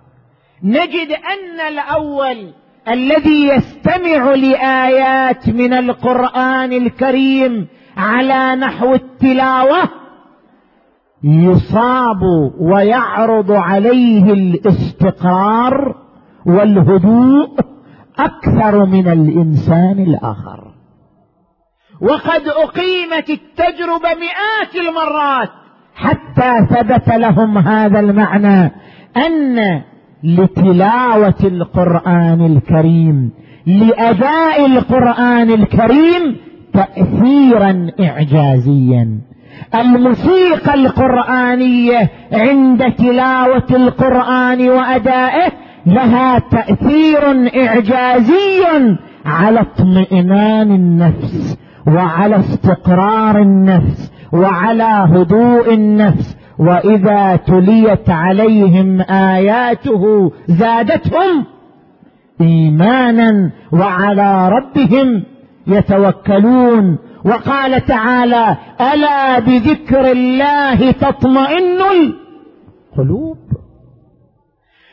نجد 0.62 1.11
أن 1.11 1.61
الأول 1.68 2.52
الذي 2.88 3.48
يستمع 3.48 4.34
لآيات 4.34 5.48
من 5.48 5.72
القرآن 5.72 6.72
الكريم 6.72 7.68
على 7.96 8.56
نحو 8.56 8.94
التلاوة 8.94 9.97
يصاب 11.24 12.22
ويعرض 12.60 13.52
عليه 13.52 14.32
الاستقرار 14.32 15.94
والهدوء 16.46 17.48
أكثر 18.18 18.84
من 18.86 19.08
الإنسان 19.08 19.98
الآخر. 19.98 20.64
وقد 22.00 22.42
أقيمت 22.48 23.30
التجربة 23.30 24.08
مئات 24.08 24.88
المرات 24.88 25.48
حتى 25.94 26.66
ثبت 26.74 27.08
لهم 27.08 27.58
هذا 27.58 28.00
المعنى 28.00 28.72
أن 29.16 29.82
لتلاوة 30.22 31.34
القرآن 31.44 32.46
الكريم 32.46 33.30
لأداء 33.66 34.66
القرآن 34.66 35.50
الكريم 35.50 36.36
تاثيرا 36.72 37.90
اعجازيا. 38.00 39.20
الموسيقى 39.74 40.74
القرآنية 40.74 42.11
عند 42.32 42.92
تلاوة 42.98 43.66
القرآن 43.70 44.68
وأدائه 44.68 45.52
لها 45.86 46.38
تأثير 46.38 47.50
إعجازي 47.66 48.64
على 49.26 49.61
اطمئنان 49.61 50.70
النفس 50.72 51.59
وعلى 51.86 52.36
استقرار 52.36 53.42
النفس 53.42 54.12
وعلى 54.32 55.06
هدوء 55.12 55.74
النفس 55.74 56.36
وإذا 56.59 57.36
تليت 57.36 58.11
عليهم 58.11 59.00
آياته 59.11 60.32
زادتهم 60.48 61.44
إيمانا 62.40 63.50
وعلى 63.72 64.48
ربهم 64.48 65.22
يتوكلون 65.66 66.98
وقال 67.24 67.86
تعالى 67.86 68.56
ألا 68.80 69.38
بذكر 69.38 70.12
الله 70.12 70.90
تطمئن 70.90 71.80
القلوب؟ 71.80 73.38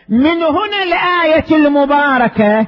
من 0.09 0.43
هنا 0.43 0.84
الآية 0.84 1.55
المباركة 1.55 2.67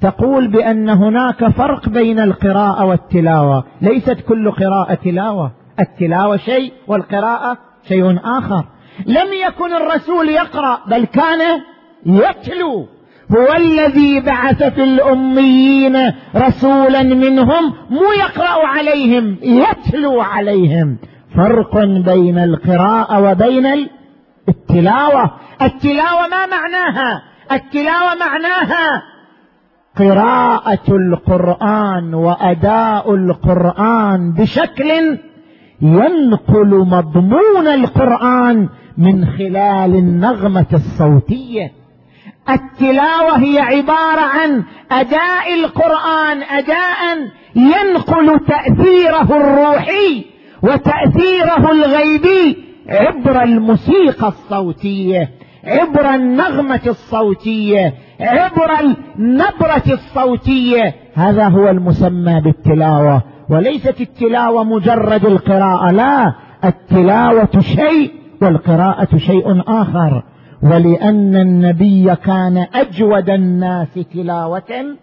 تقول 0.00 0.48
بأن 0.48 0.88
هناك 0.88 1.48
فرق 1.48 1.88
بين 1.88 2.20
القراءة 2.20 2.84
والتلاوة. 2.84 3.64
ليست 3.80 4.20
كل 4.28 4.50
قراءة 4.50 4.94
تلاوة. 4.94 5.52
التلاوة 5.80 6.36
شيء 6.36 6.72
والقراءة 6.88 7.58
شيء 7.88 8.18
آخر. 8.24 8.64
لم 9.06 9.28
يكن 9.46 9.72
الرسول 9.72 10.28
يقرأ 10.28 10.80
بل 10.86 11.04
كان 11.04 11.60
يتلو. 12.06 12.86
هو 13.32 13.56
الذي 13.56 14.20
بعث 14.20 14.62
في 14.62 14.84
الأميين 14.84 15.96
رسولا 16.36 17.02
منهم 17.02 17.72
مو 17.90 18.12
يقرأ 18.18 18.66
عليهم 18.66 19.36
يتلو 19.42 20.20
عليهم. 20.20 20.98
فرق 21.36 21.76
بين 21.84 22.38
القراءة 22.38 23.30
وبين 23.30 23.66
التلاوة. 24.48 25.30
التلاوة 25.62 26.28
ما 26.30 26.46
معناها؟ 26.46 27.22
التلاوة 27.52 28.14
معناها 28.14 29.02
قراءة 29.98 30.88
القرآن 30.88 32.14
وأداء 32.14 33.14
القرآن 33.14 34.32
بشكل 34.32 35.18
ينقل 35.82 36.86
مضمون 36.86 37.66
القرآن 37.66 38.68
من 38.98 39.26
خلال 39.26 39.94
النغمة 39.94 40.66
الصوتية. 40.72 41.85
التلاوة 42.50 43.38
هي 43.38 43.58
عبارة 43.58 44.20
عن 44.20 44.64
أداء 44.90 45.54
القرآن 45.54 46.42
أداء 46.42 47.28
ينقل 47.56 48.40
تأثيره 48.46 49.36
الروحي 49.36 50.24
وتأثيره 50.62 51.72
الغيبي 51.72 52.56
عبر 52.88 53.42
الموسيقى 53.42 54.28
الصوتية 54.28 55.30
عبر 55.64 56.14
النغمة 56.14 56.80
الصوتية 56.86 57.94
عبر 58.20 58.70
النبرة 58.80 59.82
الصوتية. 59.86 60.94
هذا 61.14 61.48
هو 61.48 61.68
المسمى 61.68 62.40
بالتلاوة. 62.40 63.22
وليست 63.50 64.00
التلاوة 64.00 64.64
مجرد 64.64 65.26
القراءة 65.26 65.90
لا 65.90 66.34
التلاوة 66.64 67.60
شيء 67.60 68.12
والقراءة 68.42 69.16
شيء 69.16 69.62
آخر. 69.68 70.22
ولأن 70.62 71.36
النبي 71.36 72.16
كان 72.16 72.66
أجود 72.74 73.30
الناس 73.30 73.94
تلاوة 74.14 74.96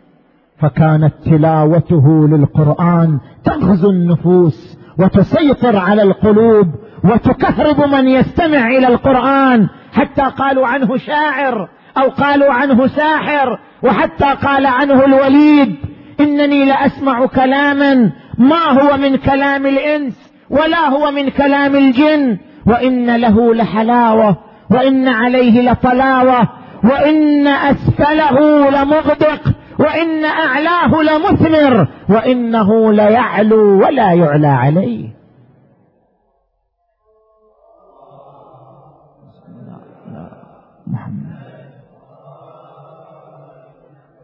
فكانت 0.59 1.13
تلاوته 1.25 2.27
للقرآن 2.27 3.19
تغزو 3.43 3.89
النفوس 3.89 4.77
وتسيطر 4.99 5.77
على 5.77 6.03
القلوب 6.03 6.67
وتكهرب 7.03 7.89
من 7.89 8.07
يستمع 8.07 8.67
إلى 8.67 8.87
القرآن 8.87 9.67
حتى 9.93 10.21
قالوا 10.21 10.67
عنه 10.67 10.97
شاعر 10.97 11.69
أو 11.97 12.09
قالوا 12.09 12.53
عنه 12.53 12.87
ساحر 12.87 13.59
وحتى 13.83 14.33
قال 14.47 14.65
عنه 14.65 15.05
الوليد. 15.05 15.75
إنني 16.19 16.65
لأسمع 16.65 17.25
كلاما 17.25 18.11
ما 18.37 18.81
هو 18.81 18.97
من 18.97 19.15
كلام 19.15 19.65
الإنس 19.65 20.31
ولا 20.49 20.89
هو 20.89 21.11
من 21.11 21.29
كلام 21.29 21.75
الجن 21.75 22.37
وإن 22.65 23.15
له 23.15 23.55
لحلاوة 23.55 24.37
وإن 24.73 25.07
عليه 25.07 25.71
لطلاوة 25.71 26.49
وإن 26.83 27.47
أسفله 27.47 28.69
لمغدق 28.69 29.41
وإن 29.79 30.25
أعلاه 30.25 31.01
لمثمر 31.01 31.87
وإنه 32.09 32.93
ليعلو 32.93 33.83
ولا 33.85 34.13
يعلى 34.13 34.47
عليه. 34.47 35.13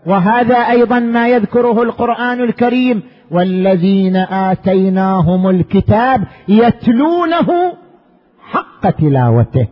وهذا 0.05 0.55
أيضا 0.55 0.99
ما 0.99 1.27
يذكره 1.27 1.83
القرآن 1.83 2.41
الكريم 2.41 3.03
والذين 3.31 4.15
آتيناهم 4.15 5.49
الكتاب 5.49 6.23
يتلونه 6.47 7.73
حق 8.51 8.89
تلاوته. 8.89 9.67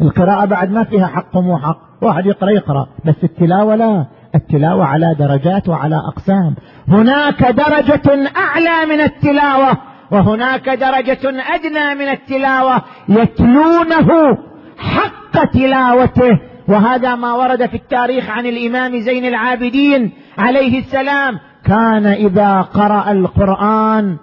القراءة 0.00 0.44
بعد 0.44 0.70
ما 0.70 0.84
فيها 0.84 1.06
حق 1.06 1.36
ومو 1.36 1.58
حق 1.58 1.78
واحد 2.02 2.26
يقرأ 2.26 2.50
يقرأ 2.50 2.86
بس 3.04 3.24
التلاوة 3.24 3.76
لا 3.76 4.06
التلاوة 4.34 4.84
على 4.84 5.14
درجات 5.18 5.68
وعلى 5.68 5.96
أقسام. 5.96 6.54
هناك 6.88 7.42
درجة 7.42 8.30
أعلى 8.36 8.86
من 8.86 9.00
التلاوة 9.00 9.76
وهناك 10.10 10.68
درجة 10.68 11.18
أدنى 11.24 11.94
من 11.94 12.08
التلاوة 12.08 12.82
يتلونه 13.08 14.38
حق 14.78 15.44
تلاوته. 15.52 16.38
وهذا 16.68 17.14
ما 17.14 17.34
ورد 17.34 17.66
في 17.66 17.76
التاريخ 17.76 18.30
عن 18.30 18.46
الإمام 18.46 18.98
زين 19.00 19.24
العابدين 19.24 20.12
عليه 20.38 20.78
السلام. 20.78 21.38
كان 21.64 22.06
إذا 22.06 22.60
قرأ 22.60 23.12
القرآن 23.12 24.16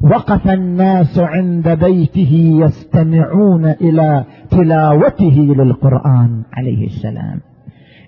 وقف 0.00 0.48
الناس 0.48 1.18
عند 1.18 1.68
بيته 1.68 2.60
يستمعون 2.64 3.74
إلى 3.80 4.24
تلاوته 4.50 5.54
للقرآن 5.58 6.42
عليه 6.52 6.86
السلام. 6.86 7.40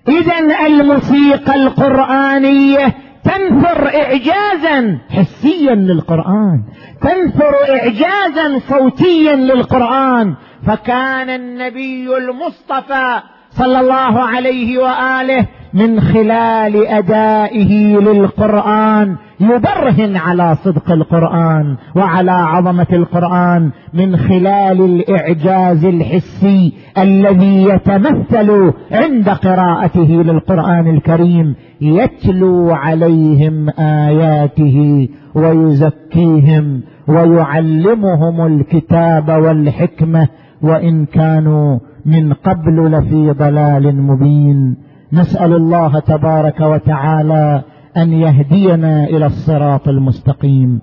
اذا 0.07 0.65
الموسيقى 0.67 1.55
القرآنية 1.55 2.95
تنثر 3.23 3.87
اعجازا 3.87 4.97
حسيا 5.09 5.75
للقرآن 5.75 6.63
تنثر 7.01 7.53
اعجازا 7.69 8.59
صوتيا 8.59 9.35
للقرآن. 9.35 10.35
فكان 10.65 11.29
النبي 11.29 12.17
المصطفى 12.17 13.21
صلى 13.49 13.79
الله 13.79 14.21
عليه 14.21 14.77
وآله 14.77 15.47
من 15.77 15.99
خلال 15.99 16.87
أدائه 16.87 17.97
للقرآن 17.99 19.15
يبرهن 19.39 20.15
على 20.17 20.55
صدق 20.55 20.91
القرآن 20.91 21.75
وعلى 21.95 22.31
عظمة 22.31 22.87
القرآن 22.93 23.71
من 23.93 24.17
خلال 24.17 24.81
الإعجاز 24.81 25.85
الحسي 25.85 26.73
الذي 26.97 27.63
يتمثل 27.63 28.73
عند 28.91 29.29
قراءته 29.29 30.09
للقرآن 30.27 30.87
الكريم 30.87 31.55
يتلو 31.81 32.71
عليهم 32.71 33.69
آياته 33.79 35.09
ويزكيهم 35.35 36.81
ويعلمهم 37.07 38.45
الكتاب 38.45 39.29
والحكمة 39.29 40.27
وإن 40.61 41.05
كانوا 41.05 41.79
من 42.05 42.33
قبل 42.33 42.91
لفي 42.91 43.31
ضلال 43.31 44.01
مبين. 44.01 44.86
نسأل 45.13 45.53
الله 45.53 45.99
تبارك 45.99 46.61
وتعالى 46.61 47.61
أن 47.97 48.13
يهدينا 48.13 49.03
إلى 49.03 49.25
الصراط 49.25 49.87
المستقيم 49.87 50.81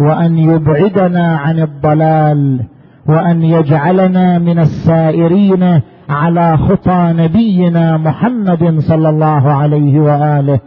وأن 0.00 0.38
يبعدنا 0.38 1.36
عن 1.36 1.58
الضلال 1.58 2.60
وأن 3.08 3.42
يجعلنا 3.42 4.38
من 4.38 4.58
السائرين 4.58 5.80
على 6.08 6.56
خطى 6.56 7.14
نبينا 7.16 7.96
محمد 7.96 8.78
صلى 8.78 9.08
الله 9.08 9.52
عليه 9.52 10.00
وآله. 10.00 10.60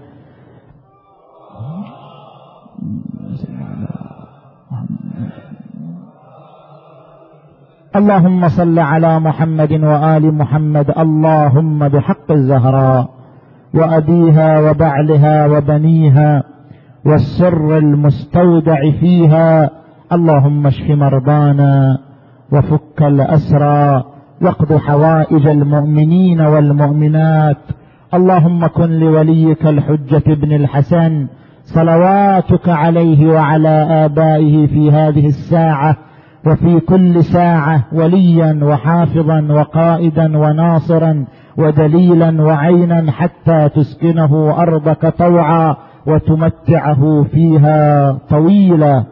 اللهم 7.96 8.48
صل 8.48 8.80
على 8.80 9.20
محمد 9.20 9.72
وآل 9.72 10.36
محمد 10.36 10.92
اللهم 10.98 11.88
بحق 11.88 12.32
الزهراء 12.32 13.10
وأبيها 13.74 14.60
وبعلها 14.60 15.46
وبنيها 15.46 16.44
والسر 17.06 17.78
المستودع 17.78 18.92
فيها 19.00 19.70
اللهم 20.12 20.68
اشف 20.68 20.90
مرضانا 20.90 21.98
وفك 22.52 23.02
الأسرى 23.02 24.04
واقض 24.42 24.78
حوائج 24.78 25.48
المؤمنين 25.48 26.42
والمؤمنات 26.42 27.58
اللهم 28.14 28.68
كن 28.68 28.90
لوليك 29.00 29.66
الحجة 29.66 30.24
ابن 30.28 30.52
الحسن 30.52 31.28
صلواتك 31.64 32.70
عليه 32.70 33.28
وعلى 33.28 33.88
آبائه 34.06 34.68
في 34.68 34.92
هذه 34.92 35.28
الساعة 35.28 36.05
وفي 36.46 36.80
كل 36.80 37.24
ساعة 37.24 37.84
وليا 37.94 38.60
وحافظا 38.64 39.48
وقائدا 39.50 40.38
وناصرا 40.38 41.26
ودليلا 41.58 42.44
وعينا 42.44 43.12
حتى 43.12 43.70
تسكنه 43.70 44.62
أرضك 44.62 45.06
طوعا 45.18 45.76
وتمتعه 46.08 47.26
فيها 47.32 48.12
طويلا. 48.30 49.04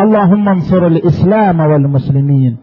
اللهم 0.00 0.48
انصر 0.48 0.86
الإسلام 0.86 1.60
والمسلمين 1.60 2.56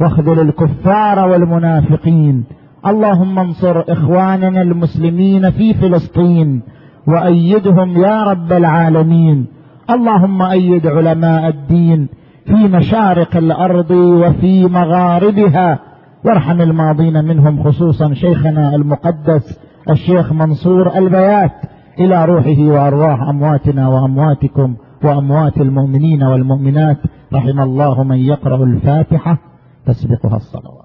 واخذل 0.00 0.40
الكفار 0.40 1.28
والمنافقين. 1.28 2.44
اللهم 2.86 3.38
انصر 3.38 3.84
إخواننا 3.88 4.62
المسلمين 4.62 5.50
في 5.50 5.74
فلسطين 5.74 6.62
وأيدهم 7.06 8.02
يا 8.02 8.24
رب 8.24 8.52
العالمين. 8.52 9.46
اللهم 9.90 10.42
أيد 10.42 10.86
علماء 10.86 11.48
الدين 11.48 12.08
في 12.46 12.68
مشارق 12.68 13.36
الأرض 13.36 13.90
وفي 13.90 14.64
مغاربها. 14.64 15.78
وارحم 16.24 16.60
الماضين 16.60 17.24
منهم 17.24 17.62
خصوصا 17.62 18.14
شيخنا 18.14 18.74
المقدس 18.74 19.60
الشيخ 19.90 20.32
منصور 20.32 20.98
البيات 20.98 21.52
إلى 21.98 22.24
روحه 22.24 22.60
وأرواح 22.60 23.22
أمواتنا 23.22 23.88
وأمواتكم 23.88 24.74
وأموات 25.04 25.56
المؤمنين 25.56 26.22
والمؤمنات. 26.22 26.96
رحم 27.34 27.60
الله 27.60 28.02
من 28.02 28.16
يقرأ 28.16 28.64
الفاتحة 28.64 29.38
تسبقها 29.86 30.36
الصلوات. 30.36 30.75